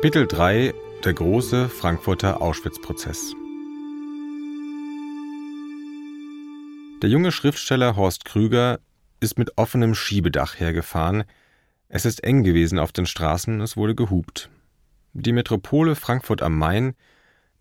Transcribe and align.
Kapitel 0.00 0.26
3 0.26 0.72
Der 1.04 1.12
große 1.12 1.68
Frankfurter 1.68 2.40
Auschwitz-Prozess 2.40 3.34
Der 7.02 7.10
junge 7.10 7.30
Schriftsteller 7.30 7.96
Horst 7.96 8.24
Krüger 8.24 8.80
ist 9.20 9.38
mit 9.38 9.58
offenem 9.58 9.94
Schiebedach 9.94 10.58
hergefahren. 10.58 11.24
Es 11.90 12.06
ist 12.06 12.24
eng 12.24 12.44
gewesen 12.44 12.78
auf 12.78 12.92
den 12.92 13.04
Straßen, 13.04 13.60
es 13.60 13.76
wurde 13.76 13.94
gehupt. 13.94 14.48
Die 15.12 15.32
Metropole 15.32 15.94
Frankfurt 15.94 16.40
am 16.40 16.56
Main, 16.56 16.94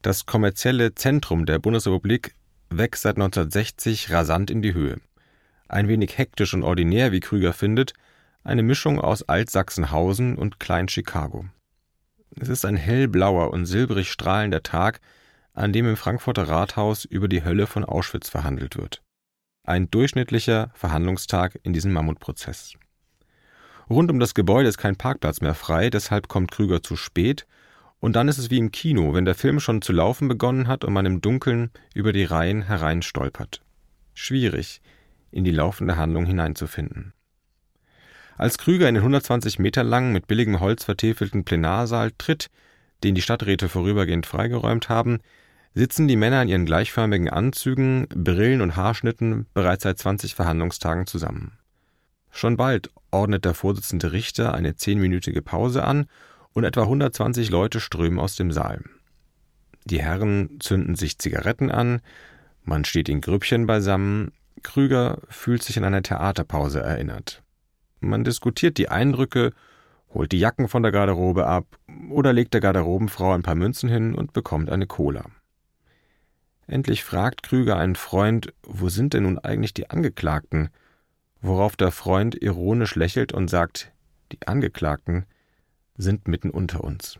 das 0.02 0.26
kommerzielle 0.26 0.96
Zentrum 0.96 1.46
der 1.46 1.60
Bundesrepublik, 1.60 2.36
wächst 2.70 3.02
seit 3.02 3.18
1960 3.18 4.12
rasant 4.12 4.50
in 4.50 4.62
die 4.62 4.74
Höhe. 4.74 5.02
Ein 5.68 5.90
wenig 5.90 6.18
hektisch 6.18 6.54
und 6.54 6.64
ordinär, 6.64 7.12
wie 7.12 7.20
Krüger 7.20 7.52
findet, 7.52 7.92
eine 8.46 8.64
Mischung 8.64 8.98
aus 8.98 9.28
Altsachsenhausen 9.28 10.38
und 10.38 10.62
Klein-Chicago. 10.62 11.44
Es 12.36 12.50
ist 12.50 12.66
ein 12.66 12.76
hellblauer 12.76 13.52
und 13.52 13.66
silbrig 13.66 14.12
strahlender 14.12 14.64
Tag, 14.64 15.02
an 15.54 15.74
dem 15.74 15.88
im 15.88 15.98
Frankfurter 15.98 16.48
Rathaus 16.48 17.06
über 17.06 17.28
die 17.28 17.44
Hölle 17.44 17.68
von 17.68 17.84
Auschwitz 17.84 18.30
verhandelt 18.30 18.78
wird. 18.78 19.02
Ein 19.64 19.90
durchschnittlicher 19.92 20.72
Verhandlungstag 20.74 21.60
in 21.64 21.74
diesem 21.74 21.92
Mammutprozess. 21.92 22.74
Rund 23.90 24.12
um 24.12 24.20
das 24.20 24.34
Gebäude 24.34 24.70
ist 24.70 24.78
kein 24.78 24.96
Parkplatz 24.96 25.42
mehr 25.42 25.56
frei, 25.56 25.90
deshalb 25.90 26.28
kommt 26.28 26.52
Krüger 26.52 26.84
zu 26.84 26.96
spät, 26.96 27.48
und 28.00 28.16
dann 28.16 28.30
ist 28.30 28.38
es 28.38 28.50
wie 28.50 28.60
im 28.60 28.72
Kino, 28.72 29.14
wenn 29.14 29.26
der 29.26 29.36
Film 29.36 29.60
schon 29.60 29.82
zu 29.82 29.92
laufen 29.92 30.28
begonnen 30.28 30.68
hat 30.68 30.86
und 30.86 30.94
man 30.94 31.06
im 31.06 31.20
Dunkeln 31.22 31.72
über 31.94 32.14
die 32.14 32.24
Reihen 32.24 32.62
hereinstolpert. 32.62 33.62
Schwierig, 34.14 34.82
in 35.32 35.44
die 35.44 35.52
laufende 35.52 35.98
Handlung 35.98 36.26
hineinzufinden. 36.26 37.14
Als 38.40 38.58
Krüger 38.58 38.88
in 38.88 38.96
den 38.96 39.04
120 39.04 39.60
Meter 39.60 39.84
langen, 39.84 40.14
mit 40.14 40.28
billigem 40.28 40.62
Holz 40.62 40.86
vertäfelten 40.86 41.44
Plenarsaal 41.44 42.14
tritt, 42.18 42.48
den 43.04 43.14
die 43.14 43.22
Stadträte 43.22 43.68
vorübergehend 43.68 44.26
freigeräumt 44.26 44.88
haben, 44.88 45.20
sitzen 45.74 46.08
die 46.08 46.16
Männer 46.16 46.42
in 46.42 46.48
ihren 46.48 46.66
gleichförmigen 46.66 47.30
Anzügen, 47.30 48.08
Brillen 48.08 48.62
und 48.62 48.78
Haarschnitten 48.78 49.46
bereits 49.54 49.84
seit 49.84 50.00
20 50.00 50.36
Verhandlungstagen 50.36 51.06
zusammen. 51.06 51.58
Schon 52.32 52.56
bald 52.56 52.90
ordnet 53.12 53.44
der 53.44 53.56
Vorsitzende 53.56 54.14
Richter 54.14 54.54
eine 54.54 54.78
zehnminütige 54.78 55.42
Pause 55.42 55.84
an 55.84 56.06
und 56.54 56.64
etwa 56.64 56.84
120 56.84 57.50
Leute 57.50 57.82
strömen 57.82 58.20
aus 58.20 58.38
dem 58.38 58.54
Saal. 58.54 58.86
Die 59.84 60.02
Herren 60.02 60.62
zünden 60.62 60.96
sich 60.96 61.20
Zigaretten 61.20 61.70
an, 61.70 62.00
man 62.64 62.86
steht 62.86 63.10
in 63.10 63.20
Grüppchen 63.20 63.68
beisammen, 63.68 64.32
Krüger 64.64 65.18
fühlt 65.28 65.62
sich 65.62 65.78
an 65.78 65.84
eine 65.84 66.04
Theaterpause 66.04 66.80
erinnert. 66.80 67.44
Man 68.00 68.24
diskutiert 68.24 68.78
die 68.78 68.90
Eindrücke, 68.90 69.54
holt 70.14 70.32
die 70.32 70.40
Jacken 70.40 70.68
von 70.68 70.84
der 70.84 70.92
Garderobe 70.92 71.46
ab 71.46 71.66
oder 72.10 72.34
legt 72.34 72.54
der 72.54 72.62
Garderobenfrau 72.62 73.34
ein 73.34 73.44
paar 73.44 73.56
Münzen 73.56 73.90
hin 73.90 74.16
und 74.16 74.34
bekommt 74.34 74.70
eine 74.70 74.88
Cola. 74.88 75.26
Endlich 76.68 77.04
fragt 77.04 77.44
Krüger 77.44 77.78
einen 77.78 77.96
Freund, 77.96 78.54
wo 78.64 78.90
sind 78.90 79.14
denn 79.14 79.24
nun 79.24 79.40
eigentlich 79.40 79.74
die 79.74 79.90
Angeklagten? 79.90 80.70
Worauf 81.42 81.76
der 81.76 81.92
Freund 81.92 82.36
ironisch 82.36 82.96
lächelt 82.96 83.34
und 83.34 83.50
sagt, 83.50 83.92
die 84.32 84.48
Angeklagten 84.48 85.26
sind 85.98 86.28
mitten 86.28 86.52
unter 86.52 86.84
uns. 86.84 87.18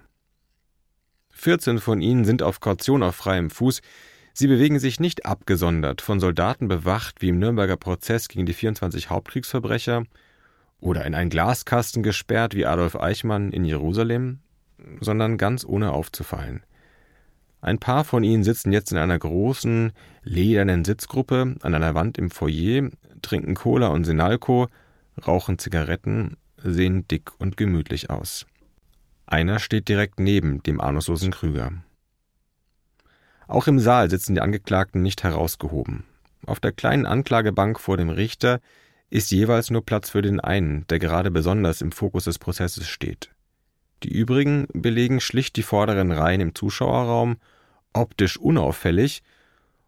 14 1.32 1.80
von 1.80 2.02
ihnen 2.02 2.26
sind 2.26 2.44
auf 2.44 2.60
Kaution 2.60 3.02
auf 3.02 3.16
freiem 3.16 3.50
Fuß, 3.50 3.82
sie 4.34 4.48
bewegen 4.48 4.80
sich 4.80 5.00
nicht 5.00 5.26
abgesondert, 5.26 6.02
von 6.02 6.20
Soldaten 6.20 6.68
bewacht 6.68 7.22
wie 7.22 7.30
im 7.30 7.40
Nürnberger 7.40 7.78
Prozess 7.78 8.28
gegen 8.28 8.46
die 8.46 8.54
24 8.54 9.10
Hauptkriegsverbrecher, 9.10 10.04
oder 10.82 11.06
in 11.06 11.16
einen 11.16 11.30
Glaskasten 11.30 12.04
gesperrt 12.04 12.56
wie 12.56 12.66
Adolf 12.66 12.96
Eichmann 12.96 13.52
in 13.52 13.66
Jerusalem, 13.66 14.40
sondern 15.02 15.38
ganz 15.38 15.66
ohne 15.66 15.92
aufzufallen. 15.92 16.64
Ein 17.62 17.80
paar 17.80 18.06
von 18.06 18.24
ihnen 18.24 18.44
sitzen 18.44 18.72
jetzt 18.72 18.92
in 18.92 18.98
einer 18.98 19.20
großen, 19.20 19.92
ledernen 20.24 20.86
Sitzgruppe 20.86 21.56
an 21.62 21.76
einer 21.76 21.94
Wand 21.94 22.18
im 22.18 22.32
Foyer, 22.32 22.90
trinken 23.22 23.56
Cola 23.56 23.88
und 23.88 24.06
Sinalco, 24.06 24.68
rauchen 25.28 25.60
Zigaretten, 25.60 26.38
sehen 26.58 27.08
dick 27.10 27.32
und 27.38 27.58
gemütlich 27.58 28.10
aus. 28.10 28.46
Einer 29.26 29.60
steht 29.60 29.90
direkt 29.90 30.20
neben 30.20 30.64
dem 30.64 30.80
ahnungslosen 30.80 31.32
Krüger. 31.32 31.72
Auch 33.48 33.68
im 33.68 33.80
Saal 33.80 34.10
sitzen 34.10 34.36
die 34.36 34.42
Angeklagten 34.42 35.02
nicht 35.02 35.24
herausgehoben. 35.24 36.04
Auf 36.46 36.60
der 36.60 36.72
kleinen 36.72 37.06
Anklagebank 37.06 37.80
vor 37.80 37.98
dem 37.98 38.10
Richter 38.10 38.62
ist 39.10 39.32
jeweils 39.32 39.72
nur 39.72 39.86
Platz 39.86 40.10
für 40.10 40.22
den 40.22 40.40
einen, 40.40 40.86
der 40.88 41.00
gerade 41.00 41.32
besonders 41.32 41.82
im 41.82 41.92
Fokus 41.92 42.26
des 42.26 42.40
Prozesses 42.40 42.88
steht. 42.88 43.30
Die 44.04 44.12
übrigen 44.12 44.68
belegen 44.74 45.20
schlicht 45.20 45.56
die 45.56 45.64
vorderen 45.64 46.12
Reihen 46.12 46.42
im 46.42 46.56
Zuschauerraum, 46.56 47.38
optisch 47.94 48.38
unauffällig, 48.38 49.24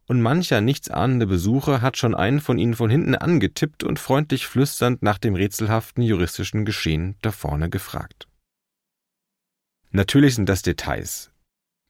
und 0.08 0.22
mancher 0.22 0.60
nichtsahnende 0.60 1.26
Besucher 1.26 1.82
hat 1.82 1.96
schon 1.96 2.16
einen 2.16 2.42
von 2.42 2.58
ihnen 2.58 2.74
von 2.74 2.90
hinten 2.90 3.16
angetippt 3.16 3.84
und 3.84 3.98
freundlich 3.98 4.46
flüsternd 4.46 5.02
nach 5.04 5.18
dem 5.18 5.36
rätselhaften 5.36 6.04
juristischen 6.04 6.66
Geschehen 6.66 7.16
da 7.22 7.32
vorne 7.32 7.70
gefragt. 7.70 8.28
Natürlich 9.92 10.36
sind 10.36 10.50
das 10.50 10.64
Details. 10.64 11.32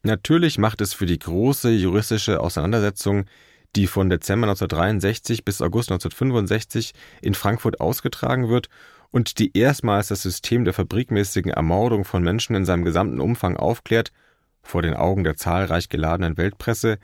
Natürlich 0.04 0.58
macht 0.58 0.82
es 0.82 0.94
für 0.94 1.06
die 1.06 1.18
große 1.20 1.72
juristische 1.72 2.42
Auseinandersetzung 2.42 3.26
die 3.76 3.88
von 3.88 4.10
Dezember 4.10 4.48
1963 4.48 5.46
bis 5.46 5.62
August 5.62 5.92
1965 5.92 6.94
in 7.22 7.34
Frankfurt 7.34 7.80
ausgetragen 7.80 8.50
wird 8.50 8.70
und 9.12 9.40
die 9.40 9.58
erstmals 9.58 10.08
das 10.08 10.22
System 10.22 10.66
der 10.66 10.74
fabrikmäßigen 10.74 11.52
Ermordung 11.52 12.06
von 12.06 12.24
Menschen 12.24 12.56
in 12.56 12.66
seinem 12.66 12.86
gesamten 12.86 13.20
Umfang 13.20 13.58
aufklärt, 13.58 14.12
vor 14.64 14.82
den 14.82 14.94
Augen 14.94 15.24
der 15.24 15.36
zahlreich 15.36 15.90
geladenen 15.90 16.38
Weltpresse, 16.38 16.98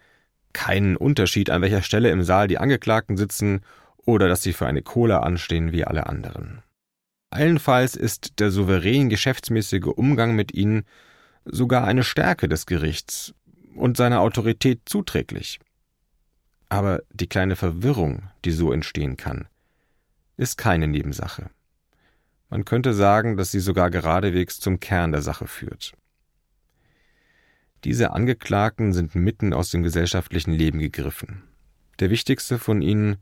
keinen 0.54 0.96
Unterschied, 0.96 1.50
an 1.50 1.62
welcher 1.62 1.82
Stelle 1.82 2.10
im 2.12 2.24
Saal 2.24 2.48
die 2.48 2.58
Angeklagten 2.58 3.18
sitzen 3.18 3.62
oder 3.98 4.28
dass 4.28 4.42
sie 4.42 4.54
für 4.54 4.68
eine 4.68 4.82
Cola 4.82 5.20
anstehen 5.20 5.72
wie 5.72 5.84
alle 5.84 6.08
anderen. 6.08 6.64
Allenfalls 7.30 7.96
ist 7.96 8.40
der 8.40 8.52
souverän 8.52 9.10
geschäftsmäßige 9.10 9.88
Umgang 9.96 10.36
mit 10.36 10.54
ihnen 10.54 10.86
sogar 11.44 11.84
eine 11.84 12.04
Stärke 12.04 12.48
des 12.48 12.66
Gerichts 12.66 13.34
und 13.76 13.98
seiner 13.98 14.22
Autorität 14.22 14.82
zuträglich. 14.86 15.60
Aber 16.70 17.02
die 17.12 17.28
kleine 17.28 17.56
Verwirrung, 17.56 18.24
die 18.46 18.52
so 18.52 18.72
entstehen 18.72 19.18
kann, 19.18 19.48
ist 20.36 20.58
keine 20.58 20.88
Nebensache. 20.88 21.50
Man 22.50 22.66
könnte 22.66 22.94
sagen, 22.94 23.38
dass 23.38 23.52
sie 23.52 23.60
sogar 23.60 23.90
geradewegs 23.90 24.60
zum 24.60 24.80
Kern 24.80 25.12
der 25.12 25.22
Sache 25.22 25.48
führt. 25.48 25.94
Diese 27.84 28.12
Angeklagten 28.12 28.94
sind 28.94 29.16
mitten 29.16 29.54
aus 29.54 29.70
dem 29.70 29.84
gesellschaftlichen 29.84 30.52
Leben 30.52 30.80
gegriffen. 30.80 31.44
Der 32.00 32.10
wichtigste 32.10 32.60
von 32.60 32.82
ihnen, 32.82 33.18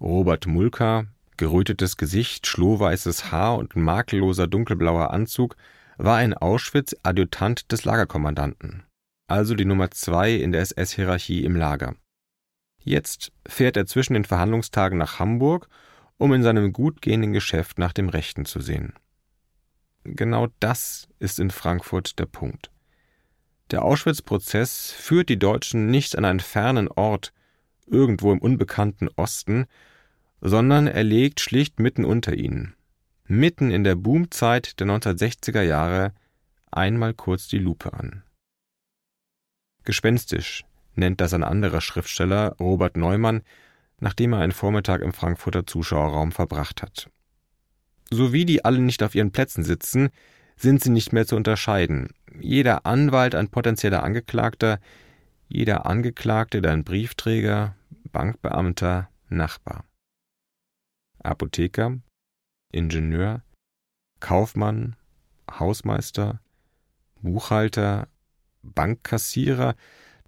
Robert 0.00 0.46
Mulka, 0.46 1.06
gerötetes 1.36 1.96
Gesicht, 1.96 2.46
schlohweißes 2.46 3.30
Haar 3.32 3.56
und 3.56 3.76
makelloser 3.76 4.46
dunkelblauer 4.46 5.10
Anzug, 5.10 5.56
war 5.96 6.22
in 6.22 6.34
Auschwitz 6.34 6.94
Adjutant 7.02 7.70
des 7.72 7.84
Lagerkommandanten, 7.84 8.84
also 9.26 9.54
die 9.54 9.64
Nummer 9.64 9.90
zwei 9.90 10.34
in 10.34 10.52
der 10.52 10.62
SS-Hierarchie 10.62 11.44
im 11.44 11.56
Lager. 11.56 11.96
Jetzt 12.88 13.32
fährt 13.46 13.76
er 13.76 13.84
zwischen 13.84 14.14
den 14.14 14.24
Verhandlungstagen 14.24 14.96
nach 14.96 15.18
Hamburg, 15.18 15.68
um 16.16 16.32
in 16.32 16.42
seinem 16.42 16.72
gut 16.72 17.02
gehenden 17.02 17.34
Geschäft 17.34 17.78
nach 17.78 17.92
dem 17.92 18.08
Rechten 18.08 18.46
zu 18.46 18.60
sehen. 18.60 18.94
Genau 20.04 20.48
das 20.58 21.06
ist 21.18 21.38
in 21.38 21.50
Frankfurt 21.50 22.18
der 22.18 22.24
Punkt. 22.24 22.70
Der 23.72 23.82
Auschwitz-Prozess 23.82 24.90
führt 24.90 25.28
die 25.28 25.38
Deutschen 25.38 25.90
nicht 25.90 26.16
an 26.16 26.24
einen 26.24 26.40
fernen 26.40 26.88
Ort, 26.88 27.34
irgendwo 27.86 28.32
im 28.32 28.38
unbekannten 28.38 29.10
Osten, 29.16 29.66
sondern 30.40 30.86
er 30.86 31.04
legt 31.04 31.40
schlicht 31.40 31.80
mitten 31.80 32.06
unter 32.06 32.32
ihnen, 32.32 32.74
mitten 33.26 33.70
in 33.70 33.84
der 33.84 33.96
Boomzeit 33.96 34.80
der 34.80 34.86
1960er 34.86 35.60
Jahre, 35.60 36.14
einmal 36.70 37.12
kurz 37.12 37.48
die 37.48 37.58
Lupe 37.58 37.92
an. 37.92 38.22
Gespenstisch 39.84 40.64
nennt 40.98 41.20
das 41.20 41.32
ein 41.32 41.44
anderer 41.44 41.80
Schriftsteller, 41.80 42.56
Robert 42.60 42.96
Neumann, 42.96 43.42
nachdem 44.00 44.32
er 44.32 44.40
einen 44.40 44.52
Vormittag 44.52 45.00
im 45.00 45.12
Frankfurter 45.12 45.66
Zuschauerraum 45.66 46.32
verbracht 46.32 46.82
hat. 46.82 47.10
So 48.10 48.32
wie 48.32 48.44
die 48.44 48.64
alle 48.64 48.80
nicht 48.80 49.02
auf 49.02 49.14
ihren 49.14 49.32
Plätzen 49.32 49.64
sitzen, 49.64 50.10
sind 50.56 50.82
sie 50.82 50.90
nicht 50.90 51.12
mehr 51.12 51.26
zu 51.26 51.36
unterscheiden. 51.36 52.08
Jeder 52.40 52.86
Anwalt 52.86 53.34
ein 53.34 53.48
potenzieller 53.48 54.02
Angeklagter, 54.02 54.80
jeder 55.48 55.86
Angeklagte 55.86 56.68
ein 56.68 56.84
Briefträger, 56.84 57.74
Bankbeamter, 58.12 59.08
Nachbar. 59.28 59.84
Apotheker, 61.22 61.98
Ingenieur, 62.72 63.42
Kaufmann, 64.20 64.96
Hausmeister, 65.50 66.40
Buchhalter, 67.20 68.08
Bankkassierer, 68.62 69.74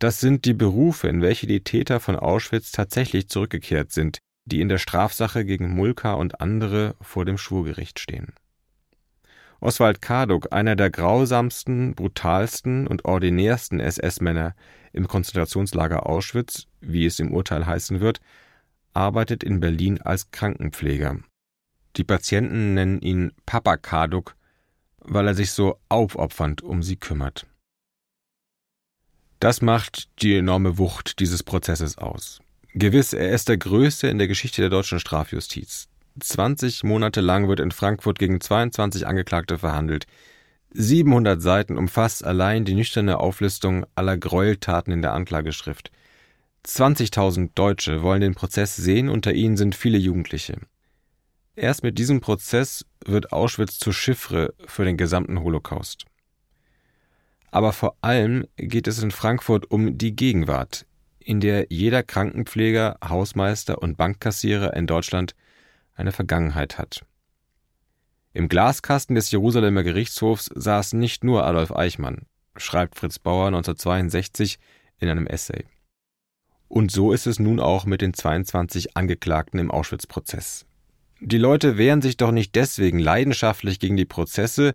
das 0.00 0.18
sind 0.18 0.46
die 0.46 0.54
Berufe, 0.54 1.08
in 1.08 1.20
welche 1.20 1.46
die 1.46 1.62
Täter 1.62 2.00
von 2.00 2.16
Auschwitz 2.16 2.72
tatsächlich 2.72 3.28
zurückgekehrt 3.28 3.92
sind, 3.92 4.18
die 4.46 4.62
in 4.62 4.68
der 4.68 4.78
Strafsache 4.78 5.44
gegen 5.44 5.70
Mulka 5.70 6.14
und 6.14 6.40
andere 6.40 6.96
vor 7.02 7.26
dem 7.26 7.36
Schwurgericht 7.36 8.00
stehen. 8.00 8.32
Oswald 9.60 10.00
Karduk, 10.00 10.52
einer 10.52 10.74
der 10.74 10.88
grausamsten, 10.88 11.94
brutalsten 11.94 12.86
und 12.86 13.04
ordinärsten 13.04 13.78
SS-Männer 13.78 14.54
im 14.94 15.06
Konzentrationslager 15.06 16.06
Auschwitz, 16.06 16.66
wie 16.80 17.04
es 17.04 17.18
im 17.18 17.30
Urteil 17.30 17.66
heißen 17.66 18.00
wird, 18.00 18.20
arbeitet 18.94 19.44
in 19.44 19.60
Berlin 19.60 20.00
als 20.00 20.30
Krankenpfleger. 20.30 21.18
Die 21.96 22.04
Patienten 22.04 22.72
nennen 22.72 23.02
ihn 23.02 23.32
Papa 23.44 23.76
Karduk, 23.76 24.34
weil 25.00 25.26
er 25.26 25.34
sich 25.34 25.50
so 25.50 25.78
aufopfernd 25.90 26.62
um 26.62 26.82
sie 26.82 26.96
kümmert. 26.96 27.46
Das 29.40 29.62
macht 29.62 30.08
die 30.20 30.36
enorme 30.36 30.76
Wucht 30.76 31.18
dieses 31.18 31.42
Prozesses 31.42 31.96
aus. 31.96 32.40
Gewiss, 32.74 33.14
er 33.14 33.30
ist 33.30 33.48
der 33.48 33.56
größte 33.56 34.06
in 34.06 34.18
der 34.18 34.28
Geschichte 34.28 34.60
der 34.60 34.68
deutschen 34.68 35.00
Strafjustiz. 35.00 35.88
20 36.20 36.84
Monate 36.84 37.22
lang 37.22 37.48
wird 37.48 37.58
in 37.58 37.70
Frankfurt 37.70 38.18
gegen 38.18 38.42
22 38.42 39.06
Angeklagte 39.06 39.56
verhandelt. 39.56 40.06
700 40.72 41.40
Seiten 41.40 41.78
umfasst 41.78 42.22
allein 42.22 42.66
die 42.66 42.74
nüchterne 42.74 43.18
Auflistung 43.18 43.86
aller 43.94 44.18
Gräueltaten 44.18 44.92
in 44.92 45.00
der 45.00 45.14
Anklageschrift. 45.14 45.90
20.000 46.66 47.50
Deutsche 47.54 48.02
wollen 48.02 48.20
den 48.20 48.34
Prozess 48.34 48.76
sehen, 48.76 49.08
unter 49.08 49.32
ihnen 49.32 49.56
sind 49.56 49.74
viele 49.74 49.96
Jugendliche. 49.96 50.58
Erst 51.56 51.82
mit 51.82 51.98
diesem 51.98 52.20
Prozess 52.20 52.84
wird 53.06 53.32
Auschwitz 53.32 53.78
zur 53.78 53.94
Chiffre 53.94 54.52
für 54.66 54.84
den 54.84 54.98
gesamten 54.98 55.40
Holocaust. 55.40 56.04
Aber 57.50 57.72
vor 57.72 57.96
allem 58.00 58.46
geht 58.56 58.86
es 58.86 59.02
in 59.02 59.10
Frankfurt 59.10 59.70
um 59.70 59.98
die 59.98 60.14
Gegenwart, 60.14 60.86
in 61.18 61.40
der 61.40 61.66
jeder 61.70 62.02
Krankenpfleger, 62.02 62.98
Hausmeister 63.06 63.82
und 63.82 63.96
Bankkassierer 63.96 64.74
in 64.74 64.86
Deutschland 64.86 65.34
eine 65.94 66.12
Vergangenheit 66.12 66.78
hat. 66.78 67.04
Im 68.32 68.48
Glaskasten 68.48 69.16
des 69.16 69.30
Jerusalemer 69.32 69.82
Gerichtshofs 69.82 70.50
saß 70.54 70.92
nicht 70.92 71.24
nur 71.24 71.44
Adolf 71.44 71.72
Eichmann, 71.74 72.26
schreibt 72.56 72.96
Fritz 72.96 73.18
Bauer 73.18 73.48
1962 73.48 74.58
in 74.98 75.08
einem 75.08 75.26
Essay. 75.26 75.64
Und 76.68 76.92
so 76.92 77.12
ist 77.12 77.26
es 77.26 77.40
nun 77.40 77.58
auch 77.58 77.84
mit 77.84 78.00
den 78.00 78.14
22 78.14 78.96
Angeklagten 78.96 79.58
im 79.58 79.72
Auschwitz-Prozess. 79.72 80.66
Die 81.18 81.38
Leute 81.38 81.76
wehren 81.76 82.00
sich 82.00 82.16
doch 82.16 82.30
nicht 82.30 82.54
deswegen 82.54 83.00
leidenschaftlich 83.00 83.80
gegen 83.80 83.96
die 83.96 84.04
Prozesse, 84.04 84.74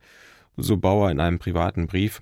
so 0.58 0.76
Bauer 0.76 1.10
in 1.10 1.22
einem 1.22 1.40
privaten 1.40 1.88
Brief, 1.88 2.20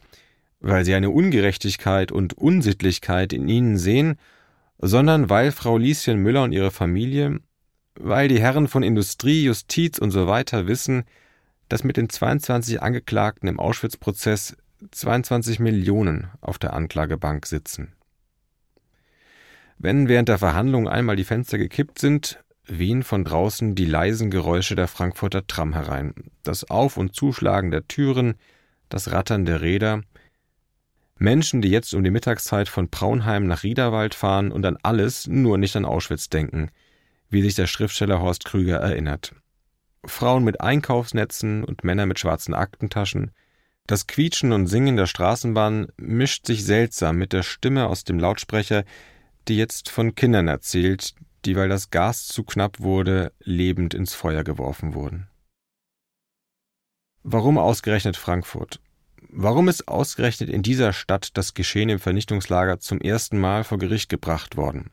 weil 0.63 0.85
sie 0.85 0.95
eine 0.95 1.09
Ungerechtigkeit 1.09 2.11
und 2.11 2.33
Unsittlichkeit 2.33 3.33
in 3.33 3.47
ihnen 3.47 3.77
sehen, 3.77 4.15
sondern 4.79 5.29
weil 5.29 5.51
Frau 5.51 5.77
Lieschen 5.77 6.19
Müller 6.19 6.43
und 6.43 6.53
ihre 6.53 6.71
Familie, 6.71 7.41
weil 7.95 8.29
die 8.29 8.39
Herren 8.39 8.67
von 8.67 8.81
Industrie, 8.81 9.43
Justiz 9.43 9.99
und 9.99 10.11
so 10.11 10.25
weiter 10.25 10.65
wissen, 10.65 11.03
dass 11.67 11.83
mit 11.83 11.97
den 11.97 12.09
22 12.09 12.81
Angeklagten 12.81 13.49
im 13.49 13.59
Auschwitz-Prozess 13.59 14.55
22 14.89 15.59
Millionen 15.59 16.27
auf 16.39 16.57
der 16.57 16.73
Anklagebank 16.73 17.45
sitzen. 17.45 17.93
Wenn 19.77 20.07
während 20.07 20.29
der 20.29 20.37
Verhandlungen 20.37 20.87
einmal 20.87 21.17
die 21.17 21.23
Fenster 21.25 21.57
gekippt 21.57 21.99
sind, 21.99 22.41
wehen 22.65 23.03
von 23.03 23.25
draußen 23.25 23.75
die 23.75 23.85
leisen 23.85 24.31
Geräusche 24.31 24.75
der 24.75 24.87
Frankfurter 24.87 25.45
Tram 25.45 25.73
herein, 25.73 26.13
das 26.43 26.69
Auf- 26.69 26.95
und 26.95 27.15
Zuschlagen 27.15 27.69
der 27.69 27.85
Türen, 27.87 28.35
das 28.87 29.11
Rattern 29.11 29.45
der 29.45 29.61
Räder, 29.61 30.03
Menschen, 31.23 31.61
die 31.61 31.69
jetzt 31.69 31.93
um 31.93 32.03
die 32.03 32.11
Mittagszeit 32.11 32.67
von 32.67 32.89
Braunheim 32.89 33.47
nach 33.47 33.63
Riederwald 33.63 34.13
fahren 34.13 34.51
und 34.51 34.65
an 34.65 34.77
alles, 34.83 35.25
nur 35.25 35.57
nicht 35.57 35.73
an 35.77 35.85
Auschwitz 35.85 36.27
denken, 36.27 36.69
wie 37.29 37.41
sich 37.41 37.55
der 37.55 37.65
Schriftsteller 37.65 38.19
Horst 38.19 38.43
Krüger 38.43 38.79
erinnert. 38.79 39.33
Frauen 40.03 40.43
mit 40.43 40.59
Einkaufsnetzen 40.59 41.63
und 41.63 41.85
Männer 41.85 42.05
mit 42.07 42.19
schwarzen 42.19 42.53
Aktentaschen. 42.53 43.31
Das 43.87 44.05
Quietschen 44.05 44.51
und 44.51 44.67
Singen 44.67 44.97
der 44.97 45.05
Straßenbahn 45.05 45.87
mischt 45.95 46.45
sich 46.45 46.65
seltsam 46.65 47.15
mit 47.15 47.31
der 47.31 47.43
Stimme 47.43 47.87
aus 47.87 48.03
dem 48.03 48.19
Lautsprecher, 48.19 48.83
die 49.47 49.55
jetzt 49.55 49.89
von 49.89 50.15
Kindern 50.15 50.49
erzählt, 50.49 51.15
die, 51.45 51.55
weil 51.55 51.69
das 51.69 51.89
Gas 51.89 52.27
zu 52.27 52.43
knapp 52.43 52.81
wurde, 52.81 53.31
lebend 53.39 53.93
ins 53.93 54.13
Feuer 54.13 54.43
geworfen 54.43 54.93
wurden. 54.93 55.29
Warum 57.23 57.57
ausgerechnet 57.57 58.17
Frankfurt? 58.17 58.81
Warum 59.29 59.67
ist 59.67 59.87
ausgerechnet 59.87 60.49
in 60.49 60.63
dieser 60.63 60.93
Stadt 60.93 61.37
das 61.37 61.53
Geschehen 61.53 61.89
im 61.89 61.99
Vernichtungslager 61.99 62.79
zum 62.79 62.99
ersten 62.99 63.39
Mal 63.39 63.63
vor 63.63 63.77
Gericht 63.77 64.09
gebracht 64.09 64.57
worden? 64.57 64.91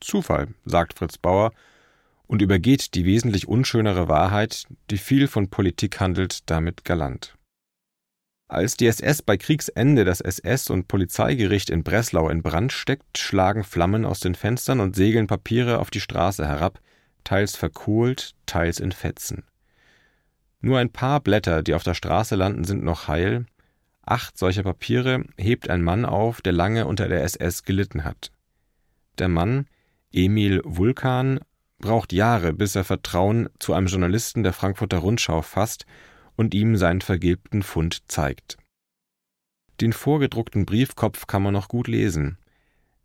Zufall, 0.00 0.48
sagt 0.64 0.98
Fritz 0.98 1.18
Bauer 1.18 1.52
und 2.26 2.42
übergeht 2.42 2.94
die 2.94 3.04
wesentlich 3.04 3.48
unschönere 3.48 4.08
Wahrheit, 4.08 4.66
die 4.90 4.98
viel 4.98 5.28
von 5.28 5.48
Politik 5.48 6.00
handelt, 6.00 6.50
damit 6.50 6.84
galant. 6.84 7.36
Als 8.48 8.76
die 8.76 8.86
SS 8.86 9.22
bei 9.22 9.36
Kriegsende 9.36 10.04
das 10.04 10.20
SS- 10.20 10.70
und 10.70 10.86
Polizeigericht 10.86 11.68
in 11.68 11.82
Breslau 11.82 12.28
in 12.28 12.42
Brand 12.42 12.72
steckt, 12.72 13.18
schlagen 13.18 13.64
Flammen 13.64 14.04
aus 14.04 14.20
den 14.20 14.36
Fenstern 14.36 14.78
und 14.78 14.94
segeln 14.94 15.26
Papiere 15.26 15.78
auf 15.80 15.90
die 15.90 16.00
Straße 16.00 16.46
herab, 16.46 16.80
teils 17.24 17.56
verkohlt, 17.56 18.34
teils 18.46 18.78
in 18.78 18.92
Fetzen. 18.92 19.44
Nur 20.60 20.78
ein 20.78 20.90
paar 20.90 21.20
Blätter, 21.20 21.62
die 21.62 21.74
auf 21.74 21.82
der 21.82 21.94
Straße 21.94 22.34
landen, 22.34 22.64
sind 22.64 22.82
noch 22.82 23.08
heil. 23.08 23.46
Acht 24.02 24.38
solcher 24.38 24.62
Papiere 24.62 25.24
hebt 25.36 25.68
ein 25.68 25.82
Mann 25.82 26.04
auf, 26.04 26.40
der 26.40 26.52
lange 26.52 26.86
unter 26.86 27.08
der 27.08 27.22
SS 27.24 27.64
gelitten 27.64 28.04
hat. 28.04 28.30
Der 29.18 29.28
Mann, 29.28 29.66
Emil 30.12 30.62
Vulkan, 30.64 31.40
braucht 31.78 32.12
Jahre, 32.12 32.52
bis 32.52 32.74
er 32.74 32.84
Vertrauen 32.84 33.48
zu 33.58 33.74
einem 33.74 33.86
Journalisten 33.86 34.42
der 34.42 34.52
Frankfurter 34.52 34.98
Rundschau 34.98 35.42
fasst 35.42 35.86
und 36.36 36.54
ihm 36.54 36.76
seinen 36.76 37.00
vergilbten 37.00 37.62
Fund 37.62 38.10
zeigt. 38.10 38.56
Den 39.80 39.92
vorgedruckten 39.92 40.64
Briefkopf 40.64 41.26
kann 41.26 41.42
man 41.42 41.52
noch 41.52 41.68
gut 41.68 41.88
lesen. 41.88 42.38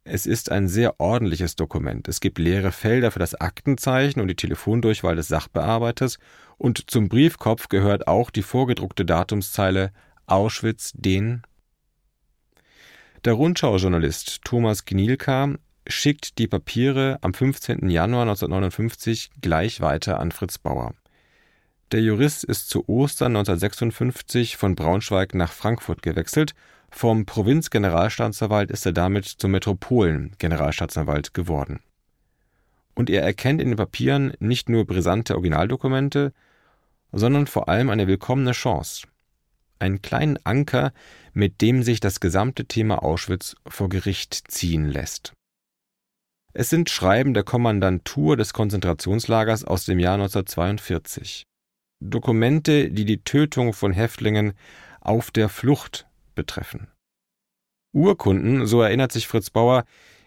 Es 0.03 0.25
ist 0.25 0.51
ein 0.51 0.67
sehr 0.67 0.99
ordentliches 0.99 1.55
Dokument. 1.55 2.07
Es 2.07 2.21
gibt 2.21 2.39
leere 2.39 2.71
Felder 2.71 3.11
für 3.11 3.19
das 3.19 3.35
Aktenzeichen 3.35 4.19
und 4.19 4.27
die 4.29 4.35
Telefondurchwahl 4.35 5.15
des 5.15 5.27
Sachbearbeiters 5.27 6.17
und 6.57 6.89
zum 6.89 7.07
Briefkopf 7.07 7.69
gehört 7.69 8.07
auch 8.07 8.31
die 8.31 8.41
vorgedruckte 8.41 9.05
Datumszeile 9.05 9.91
Auschwitz 10.25 10.91
den. 10.95 11.43
Der 13.25 13.33
Rundschau-Journalist 13.33 14.43
Thomas 14.43 14.85
Gnielka 14.85 15.53
schickt 15.85 16.39
die 16.39 16.47
Papiere 16.47 17.19
am 17.21 17.35
15. 17.35 17.87
Januar 17.89 18.23
1959 18.23 19.29
gleich 19.39 19.81
weiter 19.81 20.19
an 20.19 20.31
Fritz 20.31 20.57
Bauer. 20.57 20.95
Der 21.91 22.01
Jurist 22.01 22.43
ist 22.43 22.69
zu 22.69 22.87
Ostern 22.89 23.35
1956 23.35 24.57
von 24.57 24.73
Braunschweig 24.73 25.35
nach 25.35 25.51
Frankfurt 25.51 26.01
gewechselt 26.01 26.55
vom 26.91 27.25
Provinzgeneralstaatsanwalt 27.25 28.69
ist 28.69 28.85
er 28.85 28.91
damit 28.91 29.25
zum 29.25 29.51
Metropolen-Generalstaatsanwalt 29.51 31.33
geworden. 31.33 31.79
Und 32.93 33.09
er 33.09 33.23
erkennt 33.23 33.61
in 33.61 33.69
den 33.69 33.77
Papieren 33.77 34.33
nicht 34.39 34.69
nur 34.69 34.85
brisante 34.85 35.33
Originaldokumente, 35.33 36.33
sondern 37.11 37.47
vor 37.47 37.69
allem 37.69 37.89
eine 37.89 38.07
willkommene 38.07 38.51
Chance. 38.51 39.07
Einen 39.79 40.01
kleinen 40.01 40.37
Anker, 40.43 40.93
mit 41.33 41.61
dem 41.61 41.81
sich 41.81 42.01
das 42.01 42.19
gesamte 42.19 42.65
Thema 42.65 43.01
Auschwitz 43.01 43.55
vor 43.65 43.89
Gericht 43.89 44.51
ziehen 44.51 44.87
lässt. 44.89 45.33
Es 46.53 46.69
sind 46.69 46.89
Schreiben 46.89 47.33
der 47.33 47.43
Kommandantur 47.43 48.35
des 48.35 48.53
Konzentrationslagers 48.53 49.63
aus 49.63 49.85
dem 49.85 49.99
Jahr 49.99 50.15
1942. 50.15 51.45
Dokumente, 52.01 52.91
die 52.91 53.05
die 53.05 53.23
Tötung 53.23 53.73
von 53.73 53.93
Häftlingen 53.93 54.53
auf 54.99 55.31
der 55.31 55.47
Flucht 55.47 56.07
betreffen. 56.41 56.87
Urkunden, 57.93 58.65
so 58.65 58.81
erinnert 58.81 59.11
sich 59.11 59.27
Fritz 59.27 59.51
Bauer, 59.51 59.83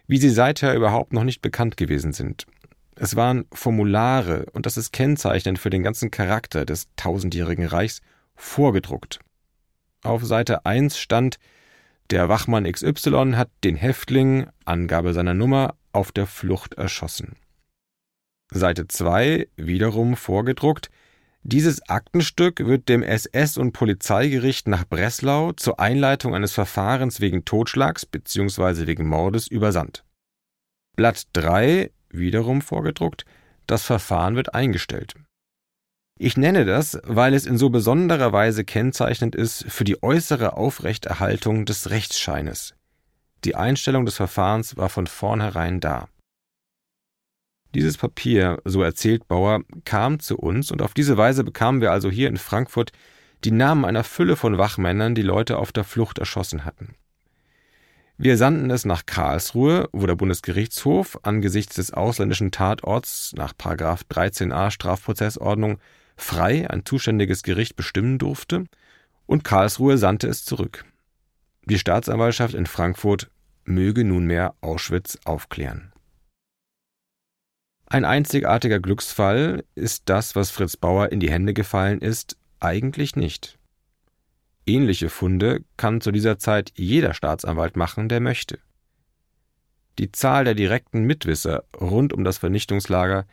wie 0.06 0.18
sie 0.18 0.30
seither 0.30 0.76
überhaupt 0.76 1.12
noch 1.12 1.24
nicht 1.24 1.42
bekannt 1.42 1.76
gewesen 1.76 2.12
sind. 2.12 2.46
Es 2.94 3.16
waren 3.16 3.46
Formulare, 3.52 4.46
und 4.52 4.64
das 4.64 4.76
ist 4.76 4.92
kennzeichnend 4.92 5.58
für 5.58 5.70
den 5.70 5.82
ganzen 5.82 6.12
Charakter 6.12 6.64
des 6.64 6.86
tausendjährigen 6.94 7.66
Reichs, 7.66 8.00
vorgedruckt. 8.36 9.18
Auf 10.04 10.24
Seite 10.24 10.64
1 10.64 10.98
stand, 10.98 11.38
der 12.10 12.28
Wachmann 12.28 12.70
XY 12.70 13.32
hat 13.34 13.50
den 13.64 13.74
Häftling, 13.74 14.46
Angabe 14.64 15.12
seiner 15.14 15.34
Nummer, 15.34 15.74
auf 15.92 16.12
der 16.12 16.28
Flucht 16.28 16.74
erschossen. 16.74 17.34
Seite 18.52 18.86
2, 18.86 19.48
wiederum 19.56 20.14
vorgedruckt, 20.14 20.90
dieses 21.46 21.86
Aktenstück 21.90 22.60
wird 22.66 22.88
dem 22.88 23.02
SS- 23.02 23.58
und 23.58 23.72
Polizeigericht 23.72 24.66
nach 24.66 24.86
Breslau 24.86 25.52
zur 25.52 25.78
Einleitung 25.78 26.34
eines 26.34 26.52
Verfahrens 26.52 27.20
wegen 27.20 27.44
Totschlags 27.44 28.06
bzw. 28.06 28.86
wegen 28.86 29.06
Mordes 29.06 29.46
übersandt. 29.46 30.04
Blatt 30.96 31.24
3, 31.34 31.90
wiederum 32.08 32.62
vorgedruckt, 32.62 33.26
das 33.66 33.84
Verfahren 33.84 34.36
wird 34.36 34.54
eingestellt. 34.54 35.16
Ich 36.18 36.38
nenne 36.38 36.64
das, 36.64 36.98
weil 37.04 37.34
es 37.34 37.44
in 37.44 37.58
so 37.58 37.68
besonderer 37.68 38.32
Weise 38.32 38.64
kennzeichnend 38.64 39.34
ist 39.34 39.66
für 39.68 39.84
die 39.84 40.02
äußere 40.02 40.56
Aufrechterhaltung 40.56 41.66
des 41.66 41.90
Rechtsscheines. 41.90 42.74
Die 43.44 43.54
Einstellung 43.54 44.06
des 44.06 44.16
Verfahrens 44.16 44.78
war 44.78 44.88
von 44.88 45.06
vornherein 45.06 45.80
da. 45.80 46.08
Dieses 47.74 47.98
Papier, 47.98 48.60
so 48.64 48.82
erzählt 48.82 49.26
Bauer, 49.26 49.62
kam 49.84 50.20
zu 50.20 50.36
uns 50.36 50.70
und 50.70 50.80
auf 50.80 50.94
diese 50.94 51.16
Weise 51.16 51.42
bekamen 51.42 51.80
wir 51.80 51.90
also 51.90 52.08
hier 52.08 52.28
in 52.28 52.36
Frankfurt 52.36 52.92
die 53.42 53.50
Namen 53.50 53.84
einer 53.84 54.04
Fülle 54.04 54.36
von 54.36 54.58
Wachmännern, 54.58 55.14
die 55.14 55.22
Leute 55.22 55.58
auf 55.58 55.72
der 55.72 55.84
Flucht 55.84 56.18
erschossen 56.18 56.64
hatten. 56.64 56.94
Wir 58.16 58.36
sandten 58.36 58.70
es 58.70 58.84
nach 58.84 59.06
Karlsruhe, 59.06 59.88
wo 59.92 60.06
der 60.06 60.14
Bundesgerichtshof 60.14 61.18
angesichts 61.24 61.74
des 61.74 61.92
ausländischen 61.92 62.52
Tatorts 62.52 63.32
nach 63.34 63.52
13a 63.52 64.70
Strafprozessordnung 64.70 65.78
frei 66.16 66.70
ein 66.70 66.86
zuständiges 66.86 67.42
Gericht 67.42 67.74
bestimmen 67.74 68.18
durfte, 68.18 68.66
und 69.26 69.42
Karlsruhe 69.42 69.98
sandte 69.98 70.28
es 70.28 70.44
zurück. 70.44 70.84
Die 71.64 71.78
Staatsanwaltschaft 71.78 72.54
in 72.54 72.66
Frankfurt 72.66 73.30
möge 73.64 74.04
nunmehr 74.04 74.54
Auschwitz 74.60 75.18
aufklären. 75.24 75.93
Ein 77.86 78.04
einzigartiger 78.04 78.80
Glücksfall 78.80 79.64
ist 79.74 80.04
das, 80.06 80.34
was 80.34 80.50
Fritz 80.50 80.76
Bauer 80.76 81.12
in 81.12 81.20
die 81.20 81.30
Hände 81.30 81.54
gefallen 81.54 82.00
ist, 82.00 82.36
eigentlich 82.60 83.14
nicht. 83.14 83.58
Ähnliche 84.66 85.10
Funde 85.10 85.62
kann 85.76 86.00
zu 86.00 86.10
dieser 86.10 86.38
Zeit 86.38 86.72
jeder 86.74 87.12
Staatsanwalt 87.12 87.76
machen, 87.76 88.08
der 88.08 88.20
möchte. 88.20 88.58
Die 89.98 90.10
Zahl 90.10 90.44
der 90.44 90.54
direkten 90.54 91.04
Mitwisser 91.04 91.64
rund 91.78 92.12
um 92.12 92.24
das 92.24 92.38
Vernichtungslager 92.38 93.26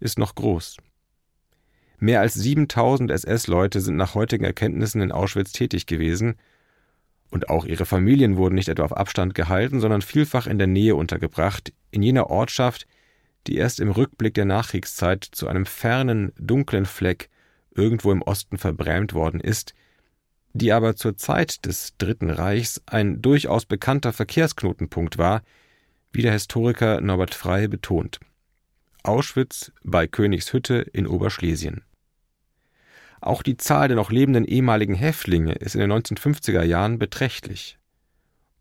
ist 0.00 0.18
noch 0.18 0.34
groß. 0.34 0.76
Mehr 1.98 2.20
als 2.20 2.34
7000 2.34 3.10
SS-Leute 3.10 3.80
sind 3.80 3.96
nach 3.96 4.14
heutigen 4.14 4.44
Erkenntnissen 4.44 5.02
in 5.02 5.12
Auschwitz 5.12 5.52
tätig 5.52 5.86
gewesen, 5.86 6.36
und 7.30 7.48
auch 7.48 7.64
ihre 7.64 7.86
Familien 7.86 8.36
wurden 8.36 8.56
nicht 8.56 8.68
etwa 8.68 8.84
auf 8.84 8.94
Abstand 8.94 9.34
gehalten, 9.34 9.80
sondern 9.80 10.02
vielfach 10.02 10.46
in 10.46 10.58
der 10.58 10.66
Nähe 10.66 10.94
untergebracht, 10.94 11.72
in 11.90 12.02
jener 12.02 12.28
Ortschaft, 12.28 12.86
die 13.46 13.56
erst 13.56 13.80
im 13.80 13.90
Rückblick 13.90 14.34
der 14.34 14.44
Nachkriegszeit 14.44 15.24
zu 15.24 15.48
einem 15.48 15.66
fernen, 15.66 16.32
dunklen 16.38 16.86
Fleck 16.86 17.28
irgendwo 17.74 18.12
im 18.12 18.22
Osten 18.22 18.58
verbrämt 18.58 19.14
worden 19.14 19.40
ist, 19.40 19.74
die 20.52 20.72
aber 20.72 20.96
zur 20.96 21.16
Zeit 21.16 21.64
des 21.64 21.96
Dritten 21.96 22.30
Reichs 22.30 22.82
ein 22.86 23.22
durchaus 23.22 23.64
bekannter 23.64 24.12
Verkehrsknotenpunkt 24.12 25.18
war, 25.18 25.42
wie 26.12 26.22
der 26.22 26.32
Historiker 26.32 27.00
Norbert 27.00 27.34
Frey 27.34 27.68
betont. 27.68 28.20
Auschwitz 29.02 29.72
bei 29.82 30.06
Königshütte 30.06 30.76
in 30.92 31.06
Oberschlesien. 31.06 31.82
Auch 33.20 33.42
die 33.42 33.56
Zahl 33.56 33.88
der 33.88 33.96
noch 33.96 34.10
lebenden 34.10 34.44
ehemaligen 34.44 34.94
Häftlinge 34.94 35.52
ist 35.52 35.74
in 35.74 35.80
den 35.80 35.92
1950er 35.92 36.62
Jahren 36.62 36.98
beträchtlich. 36.98 37.78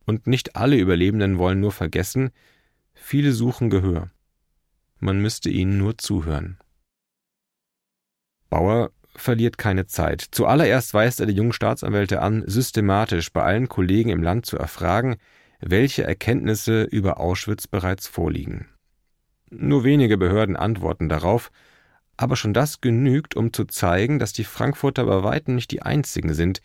Und 0.05 0.27
nicht 0.27 0.55
alle 0.55 0.77
Überlebenden 0.77 1.38
wollen 1.38 1.59
nur 1.59 1.71
vergessen, 1.71 2.31
viele 2.93 3.33
suchen 3.33 3.69
Gehör. 3.69 4.09
Man 5.01 5.20
müsste 5.20 5.50
ihnen 5.50 5.77
nur 5.79 5.98
zuhören. 5.98 6.58
Bauer 8.50 8.91
verliert 9.15 9.58
keine 9.58 9.88
Zeit. 9.88 10.22
Zuallererst 10.31 10.93
weist 10.93 11.20
er 11.20 11.25
die 11.25 11.34
jungen 11.34 11.53
Staatsanwälte 11.53 12.22
an, 12.22 12.43
systematisch 12.46 13.34
bei 13.34 13.43
allen 13.43 13.67
Kollegen 13.67 14.12
im 14.12 14.22
Land 14.22 14.46
zu 14.46 14.58
erfragen, 14.58 15.17
welche 15.60 16.03
Erkenntnisse 16.03 16.84
über 16.84 17.20
Auschwitz 17.20 17.67
bereits 17.67 18.08
vorliegen. 18.08 18.67
Nur 19.50 19.84
wenige 19.84 20.17
Behörden 20.17 20.55
antworten 20.55 21.10
darauf, 21.10 21.51
aber 22.15 22.36
schon 22.36 22.53
das 22.53 22.79
genügt, 22.79 23.36
um 23.36 23.53
zu 23.53 23.65
zeigen, 23.65 24.20
dass 24.20 24.34
die 24.34 24.43
Frankfurter 24.43 25.05
bei 25.05 25.24
weitem 25.24 25.55
nicht 25.55 25.72
die 25.72 25.81
einzigen 25.81 26.36
sind, 26.36 26.62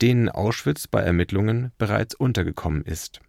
denen 0.00 0.30
Auschwitz 0.30 0.88
bei 0.88 1.00
Ermittlungen 1.00 1.72
bereits 1.76 2.14
untergekommen 2.14 2.82
ist. 2.82 3.20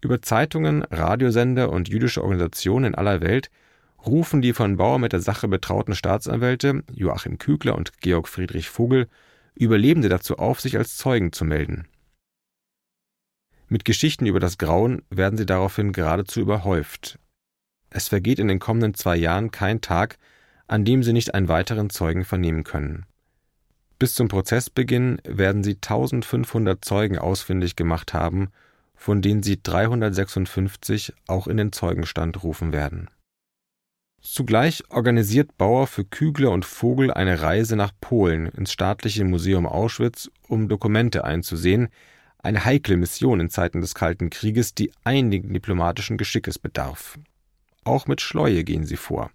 Über 0.00 0.22
Zeitungen, 0.22 0.82
Radiosender 0.84 1.70
und 1.70 1.88
jüdische 1.88 2.22
Organisationen 2.22 2.86
in 2.86 2.94
aller 2.94 3.20
Welt 3.20 3.50
rufen 4.06 4.40
die 4.42 4.52
von 4.52 4.76
Bauer 4.76 4.98
mit 4.98 5.12
der 5.12 5.20
Sache 5.20 5.48
betrauten 5.48 5.94
Staatsanwälte 5.94 6.84
Joachim 6.92 7.38
Kügler 7.38 7.74
und 7.76 8.00
Georg 8.00 8.28
Friedrich 8.28 8.68
Vogel 8.68 9.08
Überlebende 9.54 10.08
dazu 10.08 10.38
auf, 10.38 10.60
sich 10.60 10.76
als 10.78 10.96
Zeugen 10.96 11.32
zu 11.32 11.44
melden. 11.44 11.88
Mit 13.66 13.84
Geschichten 13.84 14.24
über 14.26 14.38
das 14.38 14.56
Grauen 14.56 15.02
werden 15.10 15.36
sie 15.36 15.46
daraufhin 15.46 15.92
geradezu 15.92 16.40
überhäuft. 16.40 17.18
Es 17.90 18.06
vergeht 18.06 18.38
in 18.38 18.46
den 18.46 18.60
kommenden 18.60 18.94
zwei 18.94 19.16
Jahren 19.16 19.50
kein 19.50 19.80
Tag, 19.80 20.16
an 20.68 20.84
dem 20.84 21.02
sie 21.02 21.12
nicht 21.12 21.34
einen 21.34 21.48
weiteren 21.48 21.90
Zeugen 21.90 22.24
vernehmen 22.24 22.62
können. 22.62 23.04
Bis 23.98 24.14
zum 24.14 24.28
Prozessbeginn 24.28 25.20
werden 25.24 25.64
sie 25.64 25.74
1500 25.74 26.84
Zeugen 26.84 27.18
ausfindig 27.18 27.74
gemacht 27.74 28.14
haben, 28.14 28.50
von 28.98 29.22
denen 29.22 29.42
sie 29.42 29.62
356 29.62 31.14
auch 31.26 31.46
in 31.46 31.56
den 31.56 31.72
Zeugenstand 31.72 32.42
rufen 32.42 32.72
werden 32.72 33.08
Zugleich 34.20 34.82
organisiert 34.90 35.56
Bauer 35.58 35.86
für 35.86 36.04
Kügler 36.04 36.50
und 36.50 36.64
Vogel 36.64 37.12
eine 37.12 37.40
Reise 37.40 37.76
nach 37.76 37.92
Polen 38.00 38.46
ins 38.46 38.72
Staatliche 38.72 39.24
Museum 39.24 39.64
Auschwitz, 39.64 40.28
um 40.48 40.68
Dokumente 40.68 41.24
einzusehen, 41.24 41.88
eine 42.38 42.64
heikle 42.64 42.96
Mission 42.96 43.38
in 43.38 43.48
Zeiten 43.48 43.80
des 43.80 43.94
Kalten 43.94 44.28
Krieges, 44.28 44.74
die 44.74 44.92
einigen 45.04 45.52
diplomatischen 45.52 46.18
Geschickes 46.18 46.58
bedarf. 46.58 47.18
Auch 47.84 48.06
mit 48.06 48.20
Schleue 48.20 48.64
gehen 48.64 48.84
sie 48.84 48.96
vor. 48.96 49.30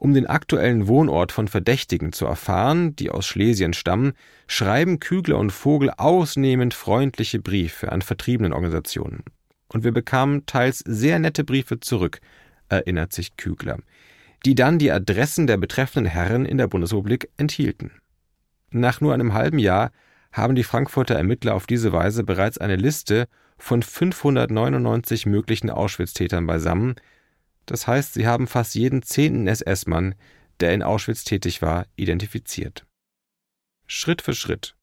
Um 0.00 0.14
den 0.14 0.28
aktuellen 0.28 0.86
Wohnort 0.86 1.32
von 1.32 1.48
Verdächtigen 1.48 2.12
zu 2.12 2.24
erfahren, 2.24 2.94
die 2.94 3.10
aus 3.10 3.26
Schlesien 3.26 3.72
stammen, 3.72 4.12
schreiben 4.46 5.00
Kügler 5.00 5.38
und 5.38 5.50
Vogel 5.50 5.90
ausnehmend 5.90 6.72
freundliche 6.72 7.40
Briefe 7.40 7.90
an 7.90 8.02
Vertriebenenorganisationen. 8.02 9.24
Und 9.66 9.82
wir 9.82 9.90
bekamen 9.90 10.46
teils 10.46 10.78
sehr 10.86 11.18
nette 11.18 11.42
Briefe 11.42 11.80
zurück, 11.80 12.20
erinnert 12.68 13.12
sich 13.12 13.36
Kügler, 13.36 13.78
die 14.46 14.54
dann 14.54 14.78
die 14.78 14.92
Adressen 14.92 15.48
der 15.48 15.56
betreffenden 15.56 16.08
Herren 16.08 16.46
in 16.46 16.58
der 16.58 16.68
Bundesrepublik 16.68 17.30
enthielten. 17.36 17.90
Nach 18.70 19.00
nur 19.00 19.14
einem 19.14 19.34
halben 19.34 19.58
Jahr 19.58 19.90
haben 20.30 20.54
die 20.54 20.62
Frankfurter 20.62 21.16
Ermittler 21.16 21.56
auf 21.56 21.66
diese 21.66 21.92
Weise 21.92 22.22
bereits 22.22 22.58
eine 22.58 22.76
Liste 22.76 23.26
von 23.56 23.82
599 23.82 25.26
möglichen 25.26 25.70
Auschwitz-Tätern 25.70 26.46
beisammen, 26.46 26.94
das 27.68 27.86
heißt, 27.86 28.14
sie 28.14 28.26
haben 28.26 28.46
fast 28.46 28.74
jeden 28.74 29.02
zehnten 29.02 29.46
SS-Mann, 29.46 30.14
der 30.60 30.72
in 30.72 30.82
Auschwitz 30.82 31.24
tätig 31.24 31.60
war, 31.60 31.86
identifiziert. 31.96 32.86
Schritt 33.86 34.22
für 34.22 34.34
Schritt 34.34 34.74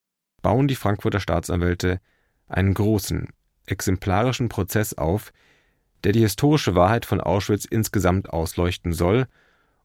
bauen 0.44 0.68
die 0.68 0.76
Frankfurter 0.76 1.20
Staatsanwälte 1.20 2.00
einen 2.48 2.76
großen, 2.76 3.30
exemplarischen 3.66 4.50
Prozess 4.50 4.94
auf, 4.94 5.34
der 6.04 6.12
die 6.12 6.20
historische 6.20 6.76
Wahrheit 6.76 7.06
von 7.06 7.20
Auschwitz 7.20 7.66
insgesamt 7.66 8.30
ausleuchten 8.30 8.94
soll 8.94 9.26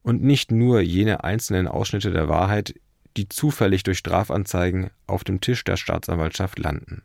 und 0.02 0.22
nicht 0.22 0.52
nur 0.52 0.80
jene 0.80 1.24
einzelnen 1.24 1.68
Ausschnitte 1.68 2.10
der 2.10 2.28
Wahrheit, 2.28 2.74
die 3.16 3.30
zufällig 3.30 3.82
durch 3.82 3.96
Strafanzeigen 3.96 4.90
auf 5.06 5.24
dem 5.24 5.40
Tisch 5.40 5.64
der 5.64 5.78
Staatsanwaltschaft 5.78 6.58
landen. 6.58 7.02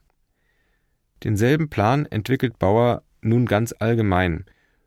Denselben 1.23 1.69
Plan 1.69 2.05
entwickelt 2.05 2.59
Bauer 2.59 3.03
nun 3.21 3.45
ganz 3.45 3.73
allgemein 3.79 4.45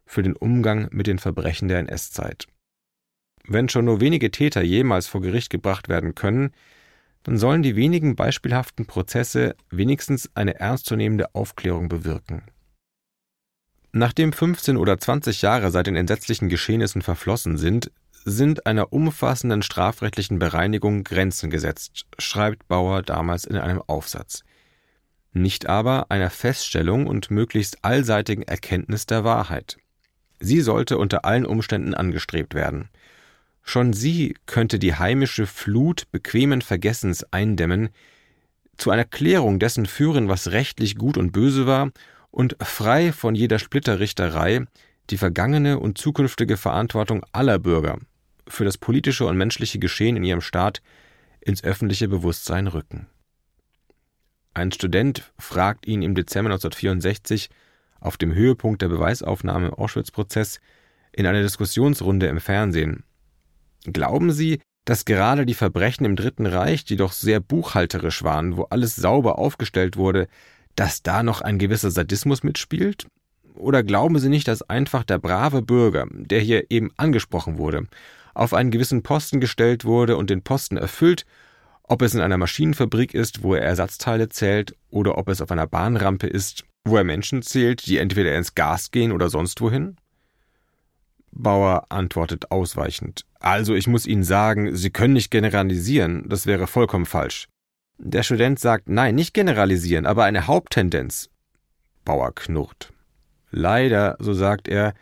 für 0.08 0.22
den 0.22 0.34
Umgang 0.34 0.88
mit 0.90 1.06
den 1.06 1.18
Verbrechen 1.18 1.68
der 1.68 1.78
NS-Zeit. 1.80 2.46
Wenn 3.46 3.68
schon 3.68 3.84
nur 3.84 4.00
wenige 4.00 4.30
Täter 4.30 4.62
jemals 4.62 5.06
vor 5.06 5.20
Gericht 5.20 5.50
gebracht 5.50 5.88
werden 5.88 6.14
können, 6.14 6.50
dann 7.22 7.38
sollen 7.38 7.62
die 7.62 7.76
wenigen 7.76 8.16
beispielhaften 8.16 8.86
Prozesse 8.86 9.54
wenigstens 9.70 10.30
eine 10.34 10.58
ernstzunehmende 10.58 11.34
Aufklärung 11.34 11.88
bewirken. 11.88 12.42
Nachdem 13.92 14.32
15 14.32 14.76
oder 14.76 14.98
20 14.98 15.42
Jahre 15.42 15.70
seit 15.70 15.86
den 15.86 15.96
entsetzlichen 15.96 16.48
Geschehnissen 16.48 17.02
verflossen 17.02 17.56
sind, 17.56 17.90
sind 18.24 18.66
einer 18.66 18.92
umfassenden 18.92 19.62
strafrechtlichen 19.62 20.38
Bereinigung 20.38 21.04
Grenzen 21.04 21.50
gesetzt, 21.50 22.06
schreibt 22.18 22.68
Bauer 22.68 23.02
damals 23.02 23.44
in 23.44 23.56
einem 23.56 23.82
Aufsatz. 23.86 24.42
Nicht 25.32 25.66
aber 25.66 26.10
einer 26.10 26.30
Feststellung 26.30 27.06
und 27.06 27.30
möglichst 27.30 27.84
allseitigen 27.84 28.42
Erkenntnis 28.42 29.06
der 29.06 29.24
Wahrheit. 29.24 29.78
Sie 30.40 30.61
sollte 30.61 30.99
unter 30.99 31.25
allen 31.25 31.47
Umständen 31.47 31.95
angestrebt 31.95 32.54
werden. 32.54 32.88
Schon 33.62 33.92
sie 33.92 34.35
könnte 34.47 34.78
die 34.78 34.95
heimische 34.95 35.47
Flut 35.47 36.11
bequemen 36.11 36.62
Vergessens 36.62 37.25
eindämmen, 37.33 37.90
zu 38.76 38.90
einer 38.90 39.04
Klärung 39.04 39.59
dessen 39.59 39.87
führen, 39.87 40.28
was 40.28 40.52
rechtlich 40.52 40.97
gut 40.97 41.18
und 41.18 41.33
böse 41.33 41.66
war 41.66 41.90
und 42.30 42.57
frei 42.61 43.12
von 43.12 43.35
jeder 43.35 43.59
Splitterrichterei 43.59 44.64
die 45.11 45.18
vergangene 45.18 45.78
und 45.78 45.99
zukünftige 45.99 46.57
Verantwortung 46.57 47.25
aller 47.33 47.59
Bürger 47.59 47.99
für 48.47 48.64
das 48.64 48.78
politische 48.78 49.26
und 49.26 49.37
menschliche 49.37 49.78
Geschehen 49.78 50.16
in 50.16 50.25
ihrem 50.25 50.40
Staat 50.40 50.83
ins 51.40 51.62
öffentliche 51.64 52.09
Bewusstsein 52.09 52.66
rücken. 52.66 53.07
Ein 54.54 54.73
Student 54.73 55.30
fragt 55.38 55.87
ihn 55.87 56.02
im 56.02 56.14
Dezember 56.14 56.50
1964 56.50 57.49
auf 58.00 58.16
dem 58.16 58.34
Höhepunkt 58.34 58.82
der 58.82 58.88
Beweisaufnahme 58.88 59.68
im 59.68 59.74
Auschwitz-Prozess 59.74 60.60
in 61.12 61.26
einer 61.26 61.42
Diskussionsrunde 61.42 62.26
im 62.26 62.40
Fernsehen. 62.40 63.04
Glauben 63.84 64.30
Sie, 64.32 64.60
dass 64.84 65.04
gerade 65.04 65.44
die 65.44 65.54
Verbrechen 65.54 66.06
im 66.06 66.16
Dritten 66.16 66.46
Reich, 66.46 66.84
die 66.84 66.96
doch 66.96 67.12
sehr 67.12 67.40
buchhalterisch 67.40 68.22
waren, 68.22 68.56
wo 68.56 68.62
alles 68.64 68.96
sauber 68.96 69.38
aufgestellt 69.38 69.96
wurde, 69.96 70.28
dass 70.76 71.02
da 71.02 71.22
noch 71.22 71.40
ein 71.40 71.58
gewisser 71.58 71.90
Sadismus 71.90 72.42
mitspielt? 72.42 73.06
Oder 73.54 73.82
glauben 73.82 74.18
Sie 74.18 74.28
nicht, 74.28 74.48
dass 74.48 74.62
einfach 74.62 75.04
der 75.04 75.18
brave 75.18 75.62
Bürger, 75.62 76.06
der 76.10 76.40
hier 76.40 76.70
eben 76.70 76.90
angesprochen 76.96 77.58
wurde, 77.58 77.86
auf 78.34 78.54
einen 78.54 78.70
gewissen 78.70 79.02
Posten 79.02 79.40
gestellt 79.40 79.84
wurde 79.84 80.16
und 80.16 80.30
den 80.30 80.42
Posten 80.42 80.76
erfüllt, 80.76 81.26
ob 81.88 82.02
es 82.02 82.14
in 82.14 82.21
einer 82.21 82.38
Maschinenfabrik 82.38 83.14
ist, 83.14 83.42
wo 83.42 83.54
er 83.54 83.62
Ersatzteile 83.62 84.28
zählt, 84.28 84.76
oder 84.90 85.18
ob 85.18 85.28
es 85.28 85.40
auf 85.40 85.50
einer 85.50 85.66
Bahnrampe 85.66 86.26
ist, 86.26 86.64
wo 86.85 86.97
er 86.97 87.04
Menschen 87.04 87.42
zählt, 87.42 87.87
die 87.87 87.99
entweder 87.99 88.37
ins 88.37 88.54
Gas 88.54 88.90
gehen 88.90 89.12
oder 89.12 89.30
sonst 89.30 89.61
wohin? 89.61 89.97
Bauer 91.33 91.87
antwortet 91.90 92.50
ausweichend. 92.50 93.25
Also 93.40 93.75
ich 93.75 93.87
muss 93.87 94.07
Ihnen 94.07 94.25
sagen, 94.25 94.75
Sie 94.75 94.90
können 94.90 95.14
nicht 95.14 95.30
generalisieren, 95.30 96.28
das 96.28 96.47
wäre 96.47 96.66
vollkommen 96.66 97.07
falsch. 97.07 97.49
Der 97.99 98.23
Student 98.23 98.59
sagt, 98.59 98.88
nein, 98.88 99.14
nicht 99.14 99.35
generalisieren, 99.35 100.07
aber 100.07 100.25
eine 100.25 100.47
Haupttendenz. 100.47 101.30
Bauer 102.04 102.35
knurrt. 102.35 102.92
Leider, 103.50 104.16
so 104.21 104.35
sagt 104.35 104.68
er, 104.68 104.95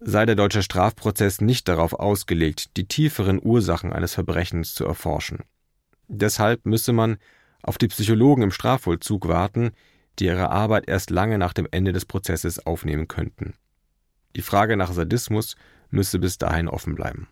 sei 0.00 0.26
der 0.26 0.34
deutsche 0.34 0.62
Strafprozess 0.62 1.40
nicht 1.40 1.68
darauf 1.68 1.92
ausgelegt, 1.92 2.76
die 2.76 2.86
tieferen 2.86 3.40
Ursachen 3.42 3.92
eines 3.92 4.14
Verbrechens 4.14 4.74
zu 4.74 4.84
erforschen. 4.84 5.40
Deshalb 6.14 6.66
müsse 6.66 6.92
man 6.92 7.16
auf 7.62 7.78
die 7.78 7.88
Psychologen 7.88 8.42
im 8.42 8.50
Strafvollzug 8.50 9.28
warten, 9.28 9.72
die 10.18 10.26
ihre 10.26 10.50
Arbeit 10.50 10.86
erst 10.86 11.08
lange 11.08 11.38
nach 11.38 11.54
dem 11.54 11.66
Ende 11.70 11.92
des 11.92 12.04
Prozesses 12.04 12.66
aufnehmen 12.66 13.08
könnten. 13.08 13.54
Die 14.36 14.42
Frage 14.42 14.76
nach 14.76 14.92
Sadismus 14.92 15.56
müsse 15.90 16.18
bis 16.18 16.36
dahin 16.36 16.68
offen 16.68 16.94
bleiben. 16.94 17.28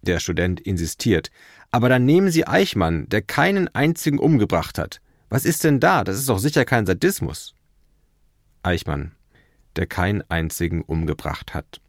Der 0.00 0.20
Student 0.20 0.58
insistiert. 0.60 1.30
Aber 1.70 1.90
dann 1.90 2.06
nehmen 2.06 2.30
Sie 2.30 2.46
Eichmann, 2.46 3.08
der 3.10 3.20
keinen 3.20 3.68
einzigen 3.74 4.18
umgebracht 4.18 4.78
hat. 4.78 5.02
Was 5.28 5.44
ist 5.44 5.62
denn 5.62 5.78
da? 5.78 6.02
Das 6.02 6.16
ist 6.16 6.30
doch 6.30 6.38
sicher 6.38 6.64
kein 6.64 6.86
Sadismus. 6.86 7.54
Eichmann, 8.62 9.12
der 9.74 9.86
keinen 9.86 10.22
einzigen 10.30 10.82
umgebracht 10.82 11.52
hat. 11.52 11.82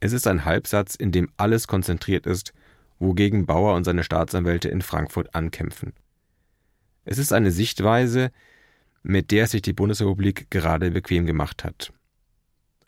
Es 0.00 0.12
ist 0.12 0.26
ein 0.26 0.44
Halbsatz, 0.44 0.96
in 0.96 1.12
dem 1.12 1.30
alles 1.36 1.68
konzentriert 1.68 2.26
ist, 2.26 2.52
wogegen 2.98 3.46
Bauer 3.46 3.74
und 3.74 3.84
seine 3.84 4.04
Staatsanwälte 4.04 4.68
in 4.68 4.82
Frankfurt 4.82 5.34
ankämpfen. 5.34 5.92
Es 7.04 7.18
ist 7.18 7.32
eine 7.32 7.50
Sichtweise, 7.50 8.30
mit 9.02 9.30
der 9.30 9.46
sich 9.46 9.62
die 9.62 9.72
Bundesrepublik 9.72 10.50
gerade 10.50 10.90
bequem 10.90 11.26
gemacht 11.26 11.62
hat. 11.62 11.92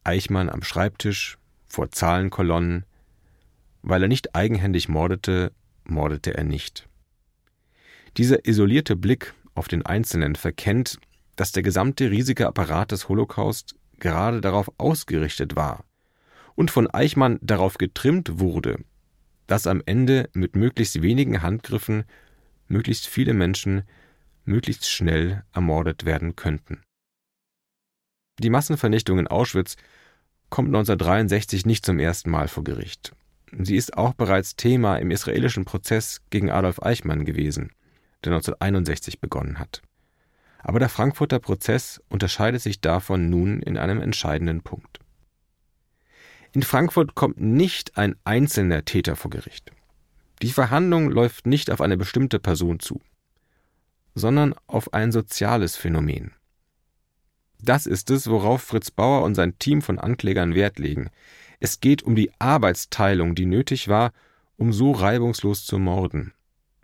Eichmann 0.05 0.49
am 0.49 0.63
Schreibtisch, 0.63 1.39
vor 1.69 1.91
Zahlenkolonnen. 1.91 2.85
Weil 3.83 4.03
er 4.03 4.09
nicht 4.09 4.35
eigenhändig 4.35 4.89
mordete, 4.89 5.53
mordete 5.85 6.35
er 6.35 6.45
nicht. 6.45 6.89
Dieser 8.17 8.47
isolierte 8.47 8.97
Blick 8.97 9.35
auf 9.55 9.69
den 9.69 9.87
Einzelnen 9.87 10.35
verkennt, 10.35 10.99
dass 11.37 11.53
der 11.53 11.63
gesamte 11.63 12.11
riesige 12.11 12.49
Apparat 12.49 12.91
des 12.91 13.09
Holocaust 13.09 13.77
gerade 14.01 14.41
darauf 14.41 14.71
ausgerichtet 14.79 15.55
war 15.55 15.85
und 16.57 16.71
von 16.71 16.89
Eichmann 16.89 17.39
darauf 17.41 17.79
getrimmt 17.79 18.41
wurde, 18.41 18.81
dass 19.49 19.67
am 19.67 19.83
Ende 19.85 20.31
mit 20.35 20.55
möglichst 20.55 21.03
wenigen 21.03 21.43
Handgriffen 21.43 22.05
möglichst 22.69 23.09
viele 23.09 23.35
Menschen 23.35 23.83
möglichst 24.45 24.89
schnell 24.89 25.43
ermordet 25.53 26.05
werden 26.05 26.37
könnten. 26.37 26.83
Die 28.39 28.51
Massenvernichtung 28.51 29.19
in 29.19 29.27
Auschwitz 29.27 29.77
kommt 30.49 30.69
1963 30.69 31.67
nicht 31.67 31.85
zum 31.85 31.99
ersten 31.99 32.31
Mal 32.31 32.47
vor 32.47 32.63
Gericht. 32.63 33.13
Sie 33.59 33.77
ist 33.77 33.97
auch 33.97 34.13
bereits 34.13 34.55
Thema 34.55 34.97
im 34.97 35.11
israelischen 35.11 35.65
Prozess 35.65 36.21
gegen 36.31 36.51
Adolf 36.51 36.83
Eichmann 36.83 37.25
gewesen, 37.25 37.73
der 38.25 38.33
1961 38.33 39.21
begonnen 39.21 39.59
hat. 39.59 39.83
Aber 40.59 40.79
der 40.79 40.89
Frankfurter 40.89 41.39
Prozess 41.39 42.03
unterscheidet 42.09 42.61
sich 42.61 42.81
davon 42.81 43.31
nun 43.31 43.61
in 43.63 43.79
einem 43.79 44.03
entscheidenden 44.03 44.63
Punkt. 44.63 45.01
In 46.53 46.63
Frankfurt 46.63 47.15
kommt 47.15 47.41
nicht 47.41 47.97
ein 47.99 48.17
einzelner 48.25 48.85
Täter 48.85 49.17
vor 49.17 49.31
Gericht. 49.31 49.71
Die 50.43 50.53
Verhandlung 50.53 51.11
läuft 51.11 51.47
nicht 51.47 51.71
auf 51.71 51.81
eine 51.81 51.97
bestimmte 51.97 52.39
Person 52.39 52.81
zu, 52.81 53.01
sondern 54.15 54.55
auf 54.67 54.93
ein 54.95 55.13
soziales 55.13 55.77
Phänomen. 55.77 56.33
Das 57.61 57.87
ist 57.87 58.11
es, 58.11 58.31
worauf 58.31 58.63
Fritz 58.63 58.91
Bauer 58.91 59.25
und 59.25 59.35
sein 59.35 59.59
Team 59.59 59.83
von 59.83 59.99
Anklägern 59.99 60.55
Wert 60.55 60.79
legen. 60.79 61.11
Es 61.61 61.81
geht 61.81 62.03
um 62.03 62.15
die 62.15 62.31
Arbeitsteilung, 62.39 63.35
die 63.35 63.47
nötig 63.47 63.89
war, 63.89 64.13
um 64.57 64.73
so 64.73 64.93
reibungslos 64.93 65.67
zu 65.67 65.79
morden. 65.79 66.33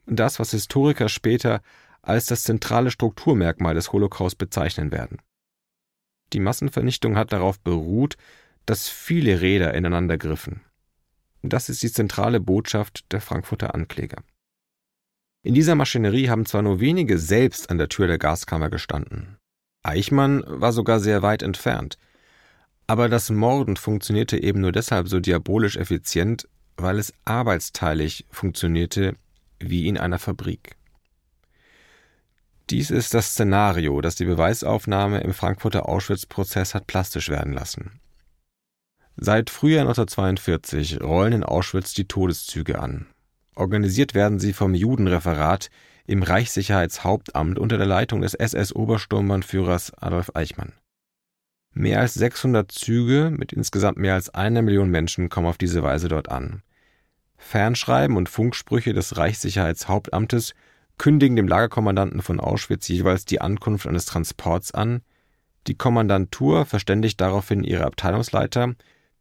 Das, 0.06 0.40
was 0.40 0.50
Historiker 0.50 1.08
später 1.08 1.62
als 2.02 2.26
das 2.26 2.42
zentrale 2.42 2.90
Strukturmerkmal 2.90 3.74
des 3.74 3.92
Holocaust 3.92 4.36
bezeichnen 4.36 4.90
werden. 4.90 5.18
Die 6.32 6.40
Massenvernichtung 6.40 7.16
hat 7.16 7.32
darauf 7.32 7.60
beruht, 7.60 8.16
dass 8.66 8.88
viele 8.88 9.40
Räder 9.40 9.74
ineinander 9.74 10.18
griffen. 10.18 10.60
Das 11.42 11.68
ist 11.68 11.82
die 11.82 11.92
zentrale 11.92 12.40
Botschaft 12.40 13.12
der 13.12 13.20
Frankfurter 13.20 13.74
Ankläger. 13.74 14.22
In 15.42 15.52
dieser 15.52 15.74
Maschinerie 15.74 16.30
haben 16.30 16.46
zwar 16.46 16.62
nur 16.62 16.80
wenige 16.80 17.18
selbst 17.18 17.68
an 17.70 17.76
der 17.76 17.90
Tür 17.90 18.06
der 18.06 18.18
Gaskammer 18.18 18.70
gestanden. 18.70 19.36
Eichmann 19.82 20.42
war 20.46 20.72
sogar 20.72 21.00
sehr 21.00 21.20
weit 21.20 21.42
entfernt. 21.42 21.98
Aber 22.86 23.08
das 23.10 23.30
Morden 23.30 23.76
funktionierte 23.76 24.42
eben 24.42 24.60
nur 24.60 24.72
deshalb 24.72 25.08
so 25.08 25.20
diabolisch 25.20 25.76
effizient, 25.76 26.48
weil 26.76 26.98
es 26.98 27.12
arbeitsteilig 27.24 28.26
funktionierte 28.30 29.16
wie 29.58 29.86
in 29.86 29.98
einer 29.98 30.18
Fabrik. 30.18 30.76
Dies 32.70 32.90
ist 32.90 33.12
das 33.12 33.32
Szenario, 33.32 34.00
das 34.00 34.16
die 34.16 34.24
Beweisaufnahme 34.24 35.20
im 35.20 35.34
Frankfurter 35.34 35.88
Auschwitz-Prozess 35.88 36.74
hat 36.74 36.86
plastisch 36.86 37.28
werden 37.28 37.52
lassen. 37.52 38.00
Seit 39.16 39.48
Frühjahr 39.50 39.82
1942 39.82 41.00
rollen 41.00 41.32
in 41.32 41.44
Auschwitz 41.44 41.94
die 41.94 42.08
Todeszüge 42.08 42.80
an. 42.80 43.06
Organisiert 43.54 44.14
werden 44.14 44.40
sie 44.40 44.52
vom 44.52 44.74
Judenreferat 44.74 45.70
im 46.06 46.22
Reichssicherheitshauptamt 46.22 47.58
unter 47.58 47.78
der 47.78 47.86
Leitung 47.86 48.22
des 48.22 48.34
SS-Obersturmbannführers 48.34 49.92
Adolf 49.94 50.32
Eichmann. 50.34 50.72
Mehr 51.72 52.00
als 52.00 52.14
600 52.14 52.70
Züge 52.70 53.30
mit 53.36 53.52
insgesamt 53.52 53.98
mehr 53.98 54.14
als 54.14 54.30
einer 54.30 54.62
Million 54.62 54.90
Menschen 54.90 55.28
kommen 55.28 55.46
auf 55.46 55.58
diese 55.58 55.82
Weise 55.82 56.08
dort 56.08 56.28
an. 56.28 56.62
Fernschreiben 57.36 58.16
und 58.16 58.28
Funksprüche 58.28 58.94
des 58.94 59.16
Reichssicherheitshauptamtes 59.16 60.54
kündigen 60.98 61.36
dem 61.36 61.48
Lagerkommandanten 61.48 62.22
von 62.22 62.40
Auschwitz 62.40 62.88
jeweils 62.88 63.24
die 63.24 63.40
Ankunft 63.40 63.86
eines 63.86 64.06
Transports 64.06 64.72
an. 64.72 65.02
Die 65.66 65.74
Kommandantur 65.74 66.66
verständigt 66.66 67.20
daraufhin 67.20 67.64
ihre 67.64 67.84
Abteilungsleiter, 67.84 68.74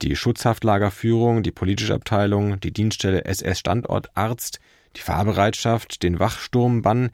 die 0.03 0.15
Schutzhaftlagerführung, 0.15 1.43
die 1.43 1.51
politische 1.51 1.93
Abteilung, 1.93 2.59
die 2.59 2.73
Dienststelle 2.73 3.25
SS-Standortarzt, 3.25 4.59
die 4.97 5.01
Fahrbereitschaft, 5.01 6.03
den 6.03 6.19
Wachsturmbann, 6.19 7.09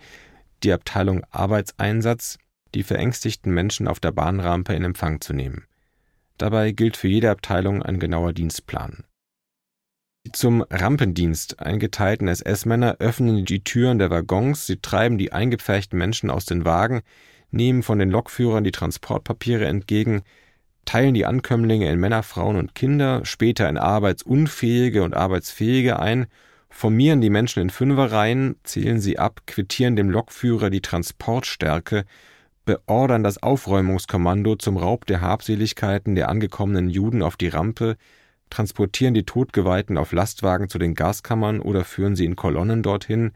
die 0.63 0.73
Abteilung 0.73 1.23
Arbeitseinsatz, 1.29 2.37
die 2.73 2.83
verängstigten 2.83 3.53
Menschen 3.53 3.87
auf 3.87 3.99
der 3.99 4.11
Bahnrampe 4.11 4.73
in 4.73 4.83
Empfang 4.83 5.21
zu 5.21 5.33
nehmen. 5.33 5.65
Dabei 6.37 6.71
gilt 6.71 6.97
für 6.97 7.07
jede 7.07 7.29
Abteilung 7.29 7.83
ein 7.83 7.99
genauer 7.99 8.33
Dienstplan. 8.33 9.03
Die 10.25 10.31
zum 10.31 10.63
Rampendienst 10.69 11.59
eingeteilten 11.59 12.27
SS-Männer 12.27 12.97
öffnen 12.99 13.45
die 13.45 13.63
Türen 13.63 13.99
der 13.99 14.09
Waggons, 14.09 14.65
sie 14.65 14.77
treiben 14.77 15.17
die 15.17 15.31
eingepferchten 15.31 15.97
Menschen 15.97 16.29
aus 16.29 16.45
den 16.45 16.65
Wagen, 16.65 17.01
nehmen 17.51 17.83
von 17.83 17.99
den 17.99 18.09
Lokführern 18.09 18.63
die 18.63 18.71
Transportpapiere 18.71 19.65
entgegen, 19.65 20.23
teilen 20.89 21.13
die 21.13 21.27
Ankömmlinge 21.27 21.87
in 21.87 21.99
Männer, 21.99 22.23
Frauen 22.23 22.55
und 22.55 22.73
Kinder, 22.73 23.23
später 23.23 23.69
in 23.69 23.77
arbeitsunfähige 23.77 25.03
und 25.03 25.13
arbeitsfähige 25.13 25.99
ein 25.99 26.25
formieren 26.71 27.21
die 27.21 27.29
Menschen 27.29 27.61
in 27.61 27.69
Fünferreihen, 27.69 28.55
zählen 28.63 28.99
sie 28.99 29.19
ab, 29.19 29.41
quittieren 29.45 29.95
dem 29.95 30.09
Lokführer 30.09 30.71
die 30.71 30.81
Transportstärke, 30.81 32.05
beordern 32.65 33.21
das 33.21 33.37
Aufräumungskommando 33.43 34.55
zum 34.55 34.77
Raub 34.77 35.05
der 35.05 35.21
Habseligkeiten 35.21 36.15
der 36.15 36.27
angekommenen 36.27 36.89
Juden 36.89 37.21
auf 37.21 37.37
die 37.37 37.49
Rampe, 37.49 37.95
transportieren 38.49 39.13
die 39.13 39.25
Todgeweihten 39.25 39.95
auf 39.95 40.11
Lastwagen 40.11 40.69
zu 40.69 40.79
den 40.79 40.95
Gaskammern 40.95 41.59
oder 41.59 41.83
führen 41.83 42.15
sie 42.15 42.25
in 42.25 42.35
Kolonnen 42.35 42.81
dorthin, 42.81 43.33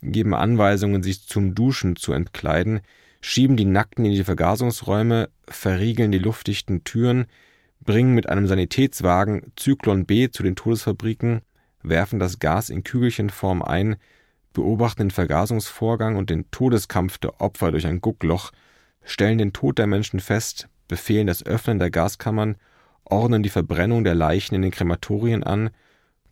geben 0.00 0.32
Anweisungen, 0.32 1.02
sich 1.02 1.26
zum 1.26 1.56
Duschen 1.56 1.96
zu 1.96 2.12
entkleiden, 2.12 2.82
schieben 3.24 3.56
die 3.56 3.64
Nackten 3.64 4.04
in 4.04 4.12
die 4.12 4.22
Vergasungsräume, 4.22 5.30
verriegeln 5.48 6.12
die 6.12 6.18
luftdichten 6.18 6.84
Türen, 6.84 7.24
bringen 7.80 8.14
mit 8.14 8.28
einem 8.28 8.46
Sanitätswagen 8.46 9.50
Zyklon 9.56 10.04
B 10.04 10.28
zu 10.28 10.42
den 10.42 10.56
Todesfabriken, 10.56 11.40
werfen 11.82 12.18
das 12.18 12.38
Gas 12.38 12.68
in 12.68 12.84
Kügelchenform 12.84 13.62
ein, 13.62 13.96
beobachten 14.52 15.04
den 15.04 15.10
Vergasungsvorgang 15.10 16.16
und 16.16 16.28
den 16.28 16.50
Todeskampf 16.50 17.16
der 17.16 17.40
Opfer 17.40 17.70
durch 17.70 17.86
ein 17.86 18.02
Guckloch, 18.02 18.52
stellen 19.04 19.38
den 19.38 19.54
Tod 19.54 19.78
der 19.78 19.86
Menschen 19.86 20.20
fest, 20.20 20.68
befehlen 20.86 21.26
das 21.26 21.46
Öffnen 21.46 21.78
der 21.78 21.90
Gaskammern, 21.90 22.56
ordnen 23.04 23.42
die 23.42 23.48
Verbrennung 23.48 24.04
der 24.04 24.14
Leichen 24.14 24.54
in 24.54 24.60
den 24.60 24.70
Krematorien 24.70 25.42
an, 25.42 25.70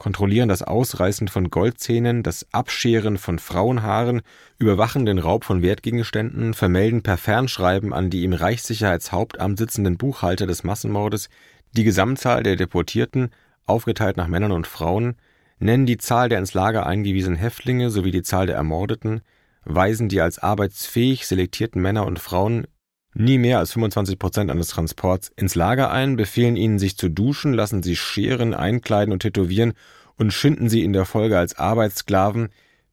kontrollieren 0.03 0.49
das 0.49 0.65
Ausreißen 0.65 1.29
von 1.29 1.49
Goldzähnen, 1.49 2.25
das 2.25 2.49
Abscheren 2.51 3.19
von 3.19 3.39
Frauenhaaren, 3.39 4.23
überwachen 4.59 5.07
den 5.07 5.21
Raub 5.21 5.45
von 5.45 5.63
Wertgegenständen, 5.63 6.55
vermelden 6.55 7.05
per 7.05 7.17
Fernschreiben 7.17 7.93
an 7.93 8.11
die 8.11 8.25
im 8.25 8.33
Reichssicherheitshauptamt 8.33 9.57
sitzenden 9.57 9.99
Buchhalter 9.99 10.49
des 10.49 10.65
Massenmordes 10.65 11.29
die 11.77 11.85
Gesamtzahl 11.85 12.43
der 12.43 12.57
Deportierten, 12.57 13.31
aufgeteilt 13.65 14.17
nach 14.17 14.27
Männern 14.27 14.51
und 14.51 14.67
Frauen, 14.67 15.15
nennen 15.61 15.87
die 15.87 15.99
Zahl 15.99 16.29
der 16.29 16.41
ins 16.41 16.53
Lager 16.53 16.85
eingewiesenen 16.85 17.39
Häftlinge 17.39 17.91
sowie 17.91 18.11
die 18.11 18.23
Zahl 18.23 18.47
der 18.47 18.57
Ermordeten, 18.57 19.21
weisen 19.65 20.09
die 20.09 20.21
als 20.21 20.41
arbeitsfähig 20.41 21.29
selektierten 21.29 21.81
Männer 21.81 22.07
und 22.07 22.19
Frauen 22.19 22.67
nie 23.15 23.39
mehr 23.39 23.59
als 23.59 23.73
25 23.73 24.19
Prozent 24.19 24.51
eines 24.51 24.69
Transports 24.69 25.31
ins 25.37 25.55
Lager 25.55 25.91
ein, 25.91 26.17
befehlen 26.17 26.57
ihnen, 26.57 26.79
sich 26.79 26.97
zu 26.97 27.09
duschen, 27.09 27.53
lassen 27.53 27.83
sie 27.83 27.97
scheren, 27.97 28.55
einkleiden 28.55 29.13
und 29.13 29.21
tätowieren 29.21 29.75
und 30.17 30.33
schinden 30.33 30.69
sie 30.69 30.83
in 30.83 30.93
der 30.93 31.05
Folge 31.05 31.39
als 31.39 31.57
Arbeitssklaven, 31.59 32.49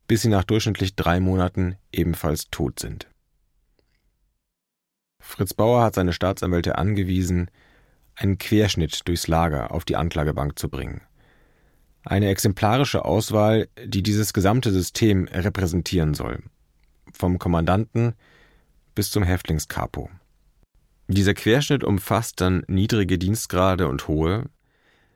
bis 0.07 0.23
sie 0.23 0.29
nach 0.29 0.43
durchschnittlich 0.43 0.95
drei 0.95 1.19
Monaten 1.19 1.75
ebenfalls 1.91 2.49
tot 2.49 2.79
sind. 2.79 3.07
Fritz 5.21 5.53
Bauer 5.53 5.83
hat 5.83 5.95
seine 5.95 6.13
Staatsanwälte 6.13 6.77
angewiesen, 6.77 7.51
einen 8.15 8.37
Querschnitt 8.37 9.07
durchs 9.07 9.27
Lager 9.27 9.71
auf 9.71 9.85
die 9.85 9.95
Anklagebank 9.95 10.57
zu 10.57 10.69
bringen. 10.69 11.01
Eine 12.03 12.29
exemplarische 12.29 13.05
Auswahl, 13.05 13.67
die 13.85 14.01
dieses 14.01 14.33
gesamte 14.33 14.71
System 14.71 15.27
repräsentieren 15.31 16.13
soll. 16.13 16.41
Vom 17.13 17.39
Kommandanten 17.39 18.15
bis 18.95 19.11
zum 19.11 19.23
Häftlingskapo. 19.23 20.09
Dieser 21.07 21.33
Querschnitt 21.33 21.83
umfasst 21.83 22.39
dann 22.41 22.63
niedrige 22.67 23.17
Dienstgrade 23.17 23.87
und 23.87 24.07
hohe, 24.07 24.45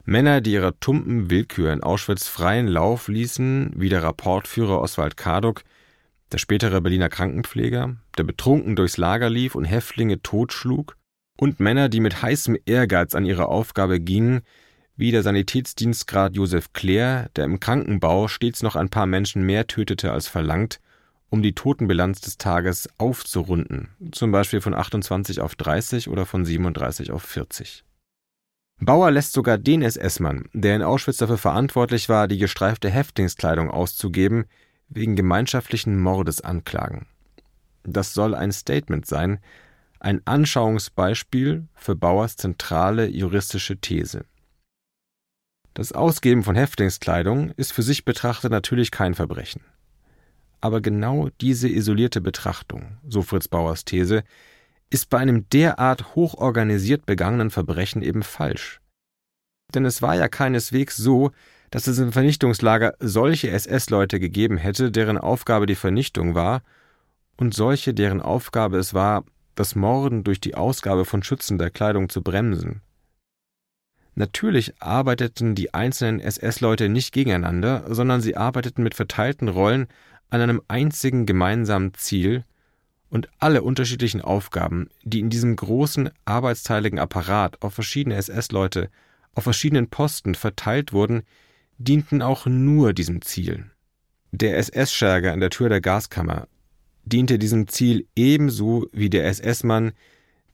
Männer, 0.05 0.41
die 0.41 0.53
ihrer 0.53 0.77
tumpen 0.79 1.29
Willkür 1.29 1.71
in 1.71 1.81
Auschwitz 1.81 2.27
freien 2.27 2.67
Lauf 2.67 3.07
ließen, 3.07 3.71
wie 3.75 3.87
der 3.87 4.03
Rapportführer 4.03 4.81
Oswald 4.81 5.15
Karduk, 5.15 5.63
der 6.31 6.39
spätere 6.39 6.81
Berliner 6.81 7.09
Krankenpfleger, 7.09 7.95
der 8.17 8.23
betrunken 8.23 8.75
durchs 8.75 8.97
Lager 8.97 9.29
lief 9.29 9.55
und 9.55 9.63
Häftlinge 9.63 10.21
totschlug, 10.21 10.97
und 11.37 11.59
Männer, 11.59 11.89
die 11.89 12.01
mit 12.01 12.21
heißem 12.21 12.57
Ehrgeiz 12.65 13.15
an 13.15 13.25
ihre 13.25 13.47
Aufgabe 13.47 13.99
gingen, 13.99 14.41
wie 14.95 15.11
der 15.11 15.23
Sanitätsdienstgrad 15.23 16.35
Josef 16.35 16.73
Claire, 16.73 17.29
der 17.35 17.45
im 17.45 17.59
Krankenbau 17.59 18.27
stets 18.27 18.61
noch 18.61 18.75
ein 18.75 18.89
paar 18.89 19.05
Menschen 19.05 19.43
mehr 19.43 19.67
tötete 19.67 20.11
als 20.11 20.27
verlangt, 20.27 20.79
um 21.33 21.41
die 21.41 21.55
Totenbilanz 21.55 22.21
des 22.21 22.37
Tages 22.37 22.87
aufzurunden, 22.99 23.89
zum 24.11 24.31
Beispiel 24.31 24.61
von 24.61 24.75
28 24.75 25.41
auf 25.41 25.55
30 25.55 26.07
oder 26.07 26.27
von 26.27 26.45
37 26.45 27.09
auf 27.09 27.23
40. 27.23 27.83
Bauer 28.79 29.09
lässt 29.09 29.33
sogar 29.33 29.57
den 29.57 29.81
SS-Mann, 29.81 30.47
der 30.53 30.75
in 30.75 30.83
Auschwitz 30.83 31.17
dafür 31.17 31.39
verantwortlich 31.39 32.07
war, 32.07 32.27
die 32.27 32.37
gestreifte 32.37 32.87
Häftlingskleidung 32.87 33.71
auszugeben, 33.71 34.45
wegen 34.89 35.15
gemeinschaftlichen 35.15 35.99
Mordes 35.99 36.39
anklagen. 36.41 37.07
Das 37.81 38.13
soll 38.13 38.35
ein 38.35 38.51
Statement 38.51 39.07
sein, 39.07 39.39
ein 39.99 40.21
Anschauungsbeispiel 40.25 41.67
für 41.73 41.95
Bauers 41.95 42.35
zentrale 42.35 43.07
juristische 43.07 43.77
These. 43.77 44.25
Das 45.73 45.93
Ausgeben 45.93 46.43
von 46.43 46.55
Häftlingskleidung 46.55 47.49
ist 47.57 47.73
für 47.73 47.81
sich 47.81 48.05
betrachtet 48.05 48.51
natürlich 48.51 48.91
kein 48.91 49.15
Verbrechen. 49.15 49.63
Aber 50.63 50.79
genau 50.79 51.27
diese 51.41 51.67
isolierte 51.67 52.21
Betrachtung, 52.21 52.95
so 53.05 53.21
Fritz 53.21 53.49
Bauers 53.49 53.83
These, 53.83 54.23
ist 54.89 55.09
bei 55.09 55.17
einem 55.17 55.49
derart 55.49 56.15
hochorganisiert 56.15 57.05
begangenen 57.05 57.51
Verbrechen 57.51 58.01
eben 58.01 58.23
falsch. 58.23 58.79
Denn 59.75 59.83
es 59.83 60.01
war 60.01 60.15
ja 60.15 60.29
keineswegs 60.29 60.95
so, 60.95 61.31
dass 61.69 61.87
es 61.87 61.99
im 61.99 62.13
Vernichtungslager 62.13 62.93
solche 63.01 63.49
SS-Leute 63.49 64.21
gegeben 64.21 64.55
hätte, 64.55 64.89
deren 64.89 65.17
Aufgabe 65.17 65.65
die 65.65 65.75
Vernichtung 65.75 66.33
war, 66.33 66.61
und 67.35 67.53
solche, 67.53 67.93
deren 67.93 68.21
Aufgabe 68.21 68.77
es 68.77 68.93
war, 68.93 69.25
das 69.55 69.75
Morden 69.75 70.23
durch 70.23 70.39
die 70.39 70.55
Ausgabe 70.55 71.03
von 71.03 71.23
schützender 71.23 71.71
Kleidung 71.71 72.07
zu 72.07 72.21
bremsen. 72.21 72.81
Natürlich 74.15 74.79
arbeiteten 74.79 75.55
die 75.55 75.73
einzelnen 75.73 76.21
SS-Leute 76.21 76.87
nicht 76.87 77.13
gegeneinander, 77.13 77.83
sondern 77.93 78.21
sie 78.21 78.37
arbeiteten 78.37 78.83
mit 78.83 78.93
verteilten 78.93 79.49
Rollen 79.49 79.87
an 80.33 80.41
einem 80.41 80.61
einzigen 80.67 81.25
gemeinsamen 81.25 81.93
Ziel, 81.93 82.43
und 83.13 83.29
alle 83.37 83.61
unterschiedlichen 83.61 84.21
Aufgaben, 84.21 84.89
die 85.03 85.19
in 85.19 85.29
diesem 85.29 85.55
großen 85.55 86.09
arbeitsteiligen 86.25 86.97
Apparat 86.97 87.61
auf 87.61 87.75
verschiedene 87.75 88.15
SS-Leute 88.15 88.89
auf 89.35 89.43
verschiedenen 89.43 89.87
Posten 89.87 90.33
verteilt 90.33 90.93
wurden, 90.93 91.21
dienten 91.77 92.23
auch 92.23 92.47
nur 92.47 92.93
diesem 92.93 93.21
Ziel. 93.21 93.69
Der 94.31 94.57
SS-Scherger 94.57 95.31
an 95.31 95.41
der 95.41 95.51
Tür 95.51 95.69
der 95.69 95.79
Gaskammer 95.79 96.47
diente 97.05 97.37
diesem 97.37 97.67
Ziel 97.67 98.07
ebenso 98.15 98.87
wie 98.91 99.11
der 99.11 99.27
SS-Mann, 99.27 99.91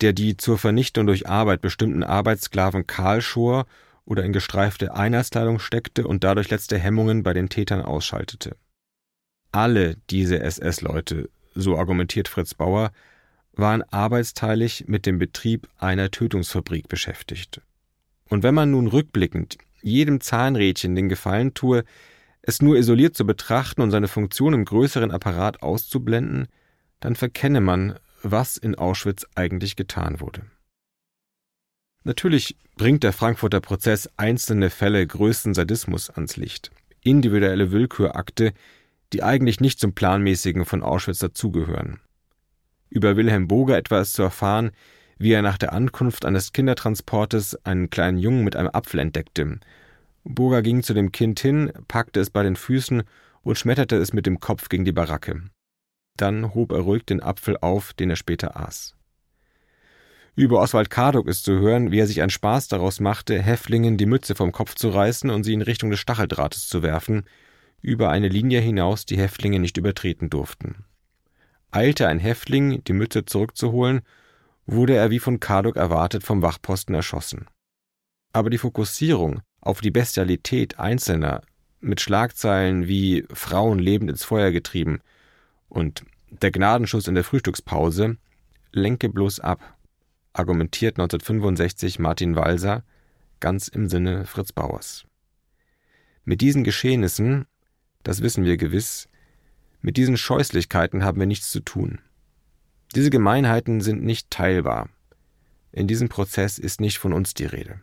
der 0.01 0.11
die 0.11 0.35
zur 0.35 0.57
Vernichtung 0.57 1.07
durch 1.07 1.29
Arbeit 1.29 1.61
bestimmten 1.61 2.03
Arbeitssklaven 2.03 2.87
kahlschor 2.87 3.67
oder 4.03 4.25
in 4.25 4.33
gestreifte 4.33 4.93
Einheitskleidung 4.93 5.59
steckte 5.59 6.05
und 6.05 6.25
dadurch 6.25 6.49
letzte 6.49 6.77
Hemmungen 6.77 7.23
bei 7.23 7.31
den 7.31 7.47
Tätern 7.47 7.81
ausschaltete. 7.81 8.57
Alle 9.51 9.97
diese 10.09 10.39
SS-Leute, 10.39 11.29
so 11.55 11.77
argumentiert 11.77 12.27
Fritz 12.27 12.53
Bauer, 12.53 12.91
waren 13.53 13.83
arbeitsteilig 13.83 14.85
mit 14.87 15.05
dem 15.05 15.19
Betrieb 15.19 15.67
einer 15.77 16.11
Tötungsfabrik 16.11 16.87
beschäftigt. 16.87 17.61
Und 18.29 18.43
wenn 18.43 18.53
man 18.53 18.71
nun 18.71 18.87
rückblickend 18.87 19.57
jedem 19.81 20.21
Zahnrädchen 20.21 20.95
den 20.95 21.09
Gefallen 21.09 21.53
tue, 21.53 21.83
es 22.41 22.61
nur 22.61 22.77
isoliert 22.77 23.15
zu 23.15 23.25
betrachten 23.25 23.81
und 23.81 23.91
seine 23.91 24.07
Funktion 24.07 24.53
im 24.53 24.65
größeren 24.65 25.11
Apparat 25.11 25.61
auszublenden, 25.61 26.47
dann 26.99 27.15
verkenne 27.15 27.61
man, 27.61 27.99
was 28.23 28.57
in 28.57 28.75
Auschwitz 28.75 29.25
eigentlich 29.35 29.75
getan 29.75 30.19
wurde. 30.19 30.43
Natürlich 32.03 32.55
bringt 32.75 33.03
der 33.03 33.13
Frankfurter 33.13 33.59
Prozess 33.59 34.09
einzelne 34.15 34.69
Fälle 34.69 35.05
größten 35.05 35.53
Sadismus 35.53 36.09
ans 36.09 36.37
Licht, 36.37 36.71
individuelle 37.01 37.71
Willkürakte, 37.71 38.53
die 39.13 39.23
eigentlich 39.23 39.59
nicht 39.59 39.79
zum 39.79 39.93
Planmäßigen 39.93 40.65
von 40.65 40.83
Auschwitz 40.83 41.19
dazugehören. 41.19 41.99
Über 42.89 43.15
Wilhelm 43.15 43.47
Boger 43.47 43.77
etwa 43.77 44.01
ist 44.01 44.13
zu 44.13 44.23
erfahren, 44.23 44.71
wie 45.17 45.33
er 45.33 45.41
nach 45.41 45.57
der 45.57 45.73
Ankunft 45.73 46.25
eines 46.25 46.53
Kindertransportes 46.53 47.65
einen 47.65 47.89
kleinen 47.89 48.17
Jungen 48.17 48.43
mit 48.43 48.55
einem 48.55 48.69
Apfel 48.71 48.99
entdeckte. 48.99 49.59
Boger 50.23 50.61
ging 50.61 50.81
zu 50.81 50.93
dem 50.93 51.11
Kind 51.11 51.39
hin, 51.39 51.71
packte 51.87 52.19
es 52.19 52.29
bei 52.29 52.43
den 52.43 52.55
Füßen 52.55 53.03
und 53.41 53.57
schmetterte 53.57 53.97
es 53.97 54.13
mit 54.13 54.25
dem 54.25 54.39
Kopf 54.39 54.69
gegen 54.69 54.85
die 54.85 54.91
Baracke. 54.91 55.43
Dann 56.17 56.53
hob 56.53 56.71
er 56.71 56.79
ruhig 56.79 57.05
den 57.05 57.21
Apfel 57.21 57.57
auf, 57.57 57.93
den 57.93 58.09
er 58.09 58.15
später 58.15 58.57
aß. 58.57 58.95
Über 60.35 60.61
Oswald 60.61 60.89
Karduk 60.89 61.27
ist 61.27 61.43
zu 61.43 61.59
hören, 61.59 61.91
wie 61.91 61.99
er 61.99 62.07
sich 62.07 62.21
einen 62.21 62.29
Spaß 62.29 62.69
daraus 62.69 62.99
machte, 62.99 63.41
Häftlingen 63.41 63.97
die 63.97 64.05
Mütze 64.05 64.35
vom 64.35 64.51
Kopf 64.51 64.75
zu 64.75 64.89
reißen 64.89 65.29
und 65.29 65.43
sie 65.43 65.53
in 65.53 65.61
Richtung 65.61 65.89
des 65.89 65.99
Stacheldrahtes 65.99 66.69
zu 66.69 66.81
werfen, 66.81 67.25
über 67.81 68.09
eine 68.09 68.27
Linie 68.27 68.59
hinaus 68.59 69.05
die 69.05 69.17
Häftlinge 69.17 69.59
nicht 69.59 69.77
übertreten 69.77 70.29
durften. 70.29 70.85
Eilte 71.71 72.07
ein 72.07 72.19
Häftling, 72.19 72.83
die 72.83 72.93
Mütze 72.93 73.25
zurückzuholen, 73.25 74.01
wurde 74.65 74.95
er 74.95 75.09
wie 75.09 75.19
von 75.19 75.39
Karduk 75.39 75.75
erwartet 75.75 76.23
vom 76.23 76.41
Wachposten 76.41 76.95
erschossen. 76.95 77.45
Aber 78.33 78.49
die 78.49 78.57
Fokussierung 78.57 79.41
auf 79.61 79.81
die 79.81 79.91
Bestialität 79.91 80.79
Einzelner 80.79 81.41
mit 81.79 82.01
Schlagzeilen 82.01 82.87
wie 82.87 83.25
Frauen 83.31 83.79
lebend 83.79 84.09
ins 84.09 84.23
Feuer 84.23 84.51
getrieben 84.51 84.99
und 85.69 86.03
der 86.29 86.51
Gnadenschuss 86.51 87.07
in 87.07 87.15
der 87.15 87.23
Frühstückspause 87.23 88.17
lenke 88.71 89.09
bloß 89.09 89.39
ab, 89.39 89.77
argumentiert 90.33 90.99
1965 90.99 91.99
Martin 91.99 92.35
Walser 92.35 92.83
ganz 93.39 93.67
im 93.67 93.89
Sinne 93.89 94.25
Fritz 94.25 94.51
Bauers. 94.51 95.05
Mit 96.23 96.41
diesen 96.41 96.63
Geschehnissen 96.63 97.45
das 98.03 98.21
wissen 98.21 98.45
wir 98.45 98.57
gewiss, 98.57 99.07
mit 99.81 99.97
diesen 99.97 100.17
Scheußlichkeiten 100.17 101.03
haben 101.03 101.19
wir 101.19 101.27
nichts 101.27 101.51
zu 101.51 101.61
tun. 101.61 101.99
Diese 102.95 103.09
Gemeinheiten 103.09 103.81
sind 103.81 104.03
nicht 104.03 104.29
teilbar. 104.29 104.89
In 105.71 105.87
diesem 105.87 106.09
Prozess 106.09 106.57
ist 106.57 106.81
nicht 106.81 106.97
von 106.97 107.13
uns 107.13 107.33
die 107.33 107.45
Rede. 107.45 107.79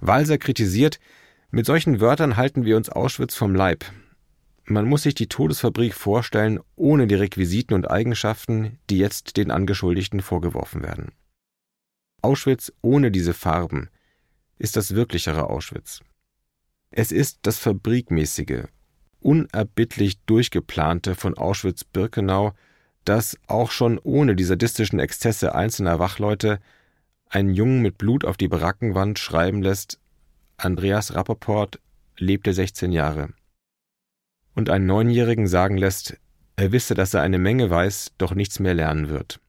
Walser 0.00 0.38
kritisiert, 0.38 0.98
mit 1.50 1.66
solchen 1.66 2.00
Wörtern 2.00 2.36
halten 2.36 2.64
wir 2.64 2.76
uns 2.76 2.88
Auschwitz 2.88 3.34
vom 3.34 3.54
Leib. 3.54 3.84
Man 4.64 4.86
muss 4.86 5.02
sich 5.02 5.14
die 5.14 5.28
Todesfabrik 5.28 5.94
vorstellen, 5.94 6.58
ohne 6.74 7.06
die 7.06 7.14
Requisiten 7.14 7.74
und 7.74 7.88
Eigenschaften, 7.88 8.78
die 8.90 8.98
jetzt 8.98 9.36
den 9.36 9.50
Angeschuldigten 9.50 10.20
vorgeworfen 10.22 10.82
werden. 10.82 11.12
Auschwitz 12.22 12.72
ohne 12.82 13.12
diese 13.12 13.32
Farben 13.32 13.88
ist 14.58 14.76
das 14.76 14.94
wirklichere 14.94 15.48
Auschwitz. 15.48 16.00
Es 16.90 17.12
ist 17.12 17.38
das 17.42 17.58
Fabrikmäßige, 17.58 18.64
unerbittlich 19.20 20.18
durchgeplante 20.26 21.14
von 21.14 21.36
Auschwitz-Birkenau, 21.36 22.52
das 23.04 23.38
auch 23.46 23.70
schon 23.70 23.98
ohne 23.98 24.36
die 24.36 24.44
sadistischen 24.44 24.98
Exzesse 24.98 25.54
einzelner 25.54 25.98
Wachleute 25.98 26.60
einen 27.28 27.54
Jungen 27.54 27.82
mit 27.82 27.98
Blut 27.98 28.24
auf 28.24 28.36
die 28.36 28.48
Barackenwand 28.48 29.18
schreiben 29.18 29.62
lässt, 29.62 29.98
Andreas 30.56 31.14
Rappaport 31.14 31.80
lebte 32.18 32.52
16 32.52 32.92
Jahre. 32.92 33.30
Und 34.54 34.70
einen 34.70 34.86
Neunjährigen 34.86 35.46
sagen 35.46 35.76
lässt, 35.76 36.18
er 36.56 36.72
wisse, 36.72 36.94
dass 36.94 37.12
er 37.12 37.22
eine 37.22 37.38
Menge 37.38 37.68
weiß, 37.68 38.12
doch 38.16 38.34
nichts 38.34 38.58
mehr 38.58 38.74
lernen 38.74 39.08
wird. 39.10 39.40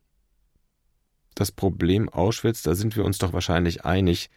Das 1.36 1.52
Problem 1.52 2.10
Auschwitz, 2.10 2.64
da 2.64 2.76
sind 2.76 2.96
wir 2.98 3.06
uns 3.06 3.20
doch 3.20 3.32
wahrscheinlich 3.32 3.86
einig, 3.86 4.30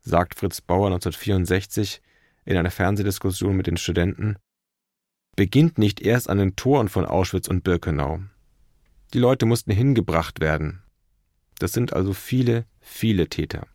sagt 0.00 0.38
Fritz 0.38 0.60
Bauer 0.60 0.86
1964 0.86 2.02
in 2.44 2.56
einer 2.56 2.70
Fernsehdiskussion 2.70 3.56
mit 3.56 3.66
den 3.66 3.76
Studenten, 3.76 4.36
beginnt 5.38 5.78
nicht 5.78 6.00
erst 6.00 6.28
an 6.28 6.38
den 6.38 6.56
Toren 6.56 6.88
von 6.88 7.06
Auschwitz 7.06 7.46
und 7.46 7.62
Birkenau. 7.62 8.18
Die 9.14 9.20
Leute 9.20 9.46
mussten 9.46 9.70
hingebracht 9.70 10.40
werden. 10.40 10.82
Das 11.60 11.70
sind 11.70 11.92
also 11.92 12.12
viele, 12.12 12.64
viele 12.80 13.28
Täter. 13.28 13.68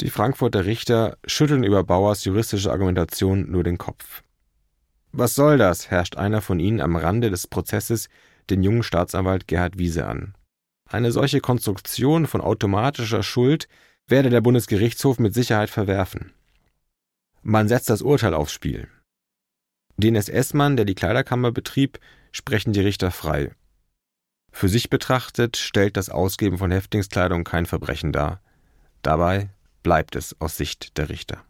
Die 0.00 0.08
Frankfurter 0.08 0.64
Richter 0.64 1.18
schütteln 1.26 1.62
über 1.62 1.84
Bauers 1.84 2.24
juristische 2.24 2.72
Argumentation 2.72 3.50
nur 3.50 3.62
den 3.64 3.76
Kopf. 3.76 4.22
Was 5.12 5.34
soll 5.34 5.58
das? 5.58 5.90
herrscht 5.90 6.16
einer 6.16 6.40
von 6.40 6.58
ihnen 6.58 6.80
am 6.80 6.96
Rande 6.96 7.28
des 7.28 7.46
Prozesses 7.46 8.08
den 8.48 8.62
jungen 8.62 8.84
Staatsanwalt 8.84 9.46
Gerhard 9.46 9.76
Wiese 9.76 10.06
an. 10.06 10.34
Eine 10.88 11.12
solche 11.12 11.40
Konstruktion 11.40 12.26
von 12.26 12.40
automatischer 12.40 13.22
Schuld 13.22 13.68
werde 14.06 14.30
der 14.30 14.40
Bundesgerichtshof 14.40 15.18
mit 15.18 15.34
Sicherheit 15.34 15.68
verwerfen. 15.68 16.32
Man 17.42 17.68
setzt 17.68 17.90
das 17.90 18.00
Urteil 18.00 18.32
aufs 18.32 18.54
Spiel. 18.54 18.88
Den 19.98 20.14
SS-Mann, 20.14 20.76
der 20.76 20.84
die 20.84 20.94
Kleiderkammer 20.94 21.50
betrieb, 21.50 21.98
sprechen 22.30 22.72
die 22.72 22.80
Richter 22.80 23.10
frei. 23.10 23.50
Für 24.52 24.68
sich 24.68 24.90
betrachtet 24.90 25.56
stellt 25.56 25.96
das 25.96 26.08
Ausgeben 26.08 26.58
von 26.58 26.70
Häftlingskleidung 26.70 27.42
kein 27.42 27.66
Verbrechen 27.66 28.12
dar. 28.12 28.40
Dabei 29.02 29.50
bleibt 29.82 30.14
es 30.14 30.40
aus 30.40 30.56
Sicht 30.56 30.96
der 30.98 31.08
Richter. 31.08 31.44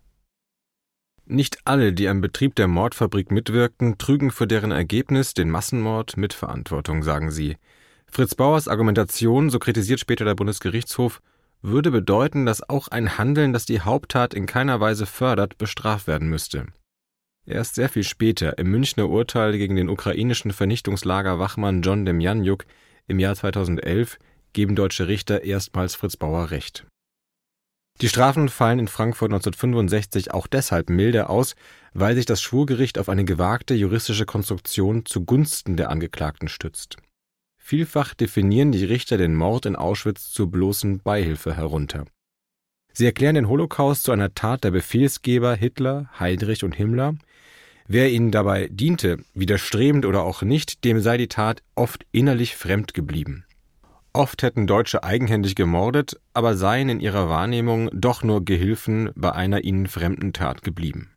Nicht 1.26 1.58
alle, 1.66 1.92
die 1.92 2.08
am 2.08 2.22
Betrieb 2.22 2.54
der 2.54 2.68
Mordfabrik 2.68 3.30
mitwirkten, 3.30 3.98
trügen 3.98 4.30
für 4.30 4.46
deren 4.46 4.70
Ergebnis, 4.70 5.34
den 5.34 5.50
Massenmord, 5.50 6.16
Mitverantwortung, 6.16 7.02
sagen 7.02 7.30
sie. 7.30 7.58
Fritz 8.06 8.34
Bauers 8.34 8.66
Argumentation, 8.66 9.50
so 9.50 9.58
kritisiert 9.58 10.00
später 10.00 10.24
der 10.24 10.34
Bundesgerichtshof, 10.34 11.20
würde 11.61 11.90
bedeuten, 11.90 12.46
dass 12.46 12.66
auch 12.66 12.88
ein 12.88 13.18
Handeln, 13.18 13.52
das 13.52 13.66
die 13.66 13.82
Haupttat 13.82 14.32
in 14.32 14.46
keiner 14.46 14.80
Weise 14.80 15.04
fördert, 15.04 15.58
bestraft 15.58 16.06
werden 16.06 16.28
müsste. 16.28 16.66
Erst 17.48 17.76
sehr 17.76 17.88
viel 17.88 18.04
später, 18.04 18.58
im 18.58 18.70
Münchner 18.70 19.08
Urteil 19.08 19.56
gegen 19.56 19.76
den 19.76 19.88
ukrainischen 19.88 20.52
Vernichtungslager 20.52 21.38
Wachmann 21.38 21.80
John 21.80 22.04
Demjanjuk 22.04 22.66
im 23.06 23.18
Jahr 23.18 23.34
2011, 23.34 24.18
geben 24.52 24.76
deutsche 24.76 25.08
Richter 25.08 25.44
erstmals 25.44 25.94
Fritz 25.94 26.16
Bauer 26.16 26.50
Recht. 26.50 26.87
Die 28.02 28.08
Strafen 28.08 28.50
fallen 28.50 28.78
in 28.78 28.88
Frankfurt 28.88 29.30
1965 29.30 30.32
auch 30.32 30.46
deshalb 30.46 30.90
milder 30.90 31.30
aus, 31.30 31.56
weil 31.94 32.14
sich 32.16 32.26
das 32.26 32.42
Schwurgericht 32.42 32.98
auf 32.98 33.08
eine 33.08 33.24
gewagte 33.24 33.74
juristische 33.74 34.26
Konstruktion 34.26 35.06
zugunsten 35.06 35.76
der 35.76 35.90
Angeklagten 35.90 36.48
stützt 36.48 36.98
Vielfach 37.68 38.14
definieren 38.14 38.72
die 38.72 38.84
Richter 38.84 39.18
den 39.18 39.34
Mord 39.34 39.66
in 39.66 39.76
Auschwitz 39.76 40.30
zur 40.30 40.50
bloßen 40.50 41.02
Beihilfe 41.02 41.54
herunter. 41.54 42.06
Sie 42.94 43.04
erklären 43.04 43.34
den 43.34 43.48
Holocaust 43.48 44.04
zu 44.04 44.12
einer 44.12 44.32
Tat 44.32 44.64
der 44.64 44.70
Befehlsgeber 44.70 45.54
Hitler, 45.54 46.08
Heydrich 46.18 46.64
und 46.64 46.72
Himmler. 46.72 47.14
Wer 47.88 48.11
ihnen 48.11 48.31
dabei 48.31 48.68
diente, 48.70 49.18
widerstrebend 49.35 50.07
oder 50.07 50.22
auch 50.22 50.42
nicht, 50.42 50.85
dem 50.85 51.01
sei 51.01 51.16
die 51.16 51.29
Tat 51.29 51.62
oft 51.74 52.07
innerlich 52.12 52.55
fremd 52.55 52.94
geblieben. 52.94 53.44
Oft 54.12 54.42
hätten 54.42 54.66
Deutsche 54.66 55.03
eigenhändig 55.03 55.55
gemordet, 55.57 56.20
aber 56.33 56.57
seien 56.57 56.88
in 56.88 57.01
ihrer 57.01 57.29
Wahrnehmung 57.29 57.90
doch 57.92 58.22
nur 58.22 58.44
Gehilfen 58.44 59.11
bei 59.16 59.33
einer 59.33 59.64
ihnen 59.64 59.87
fremden 59.87 60.33
Tat 60.33 60.62
geblieben 60.62 61.11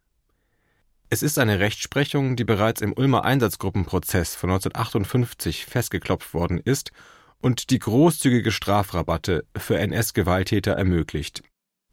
es 1.14 1.22
ist 1.22 1.38
eine 1.38 1.60
Rechtsprechung, 1.60 2.38
die 2.38 2.46
bereits 2.46 2.80
im 2.80 2.94
Ulmer 2.94 3.26
Einsatzgruppenprozess 3.26 4.34
von 4.34 4.50
1958 4.50 5.66
festgeklopft 5.66 6.34
worden 6.34 6.58
ist 6.58 6.94
und 7.42 7.70
die 7.70 7.80
großzügige 7.80 8.50
Strafrabatte 8.50 9.44
für 9.58 9.78
NS-Gewalttäter 9.78 10.72
ermöglicht. 10.72 11.44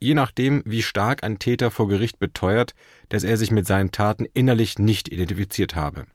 Je 0.00 0.14
nachdem, 0.14 0.62
wie 0.64 0.82
stark 0.82 1.24
ein 1.24 1.38
Täter 1.38 1.70
vor 1.70 1.88
Gericht 1.88 2.18
beteuert, 2.18 2.74
dass 3.08 3.24
er 3.24 3.36
sich 3.36 3.50
mit 3.50 3.66
seinen 3.66 3.90
Taten 3.90 4.26
innerlich 4.32 4.78
nicht 4.78 5.08
identifiziert 5.08 5.74
habe. 5.74 6.06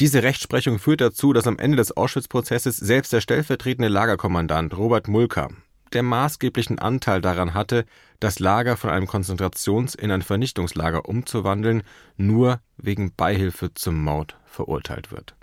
Diese 0.00 0.24
Rechtsprechung 0.24 0.80
führt 0.80 1.00
dazu, 1.00 1.32
dass 1.32 1.46
am 1.46 1.58
Ende 1.58 1.76
des 1.76 1.96
Auschwitz-Prozesses 1.96 2.76
selbst 2.76 3.12
der 3.12 3.20
stellvertretende 3.20 3.88
Lagerkommandant 3.88 4.76
Robert 4.76 5.08
Mulker 5.08 5.50
der 5.92 6.02
maßgeblichen 6.02 6.80
Anteil 6.80 7.20
daran 7.20 7.54
hatte, 7.54 7.84
das 8.18 8.40
Lager 8.40 8.76
von 8.76 8.90
einem 8.90 9.06
Konzentrations- 9.06 9.96
in 9.96 10.10
ein 10.10 10.22
Vernichtungslager 10.22 11.08
umzuwandeln, 11.08 11.84
nur 12.16 12.60
wegen 12.76 13.14
Beihilfe 13.14 13.72
zum 13.74 14.02
Mord 14.02 14.36
verurteilt 14.44 15.12
wird 15.12 15.36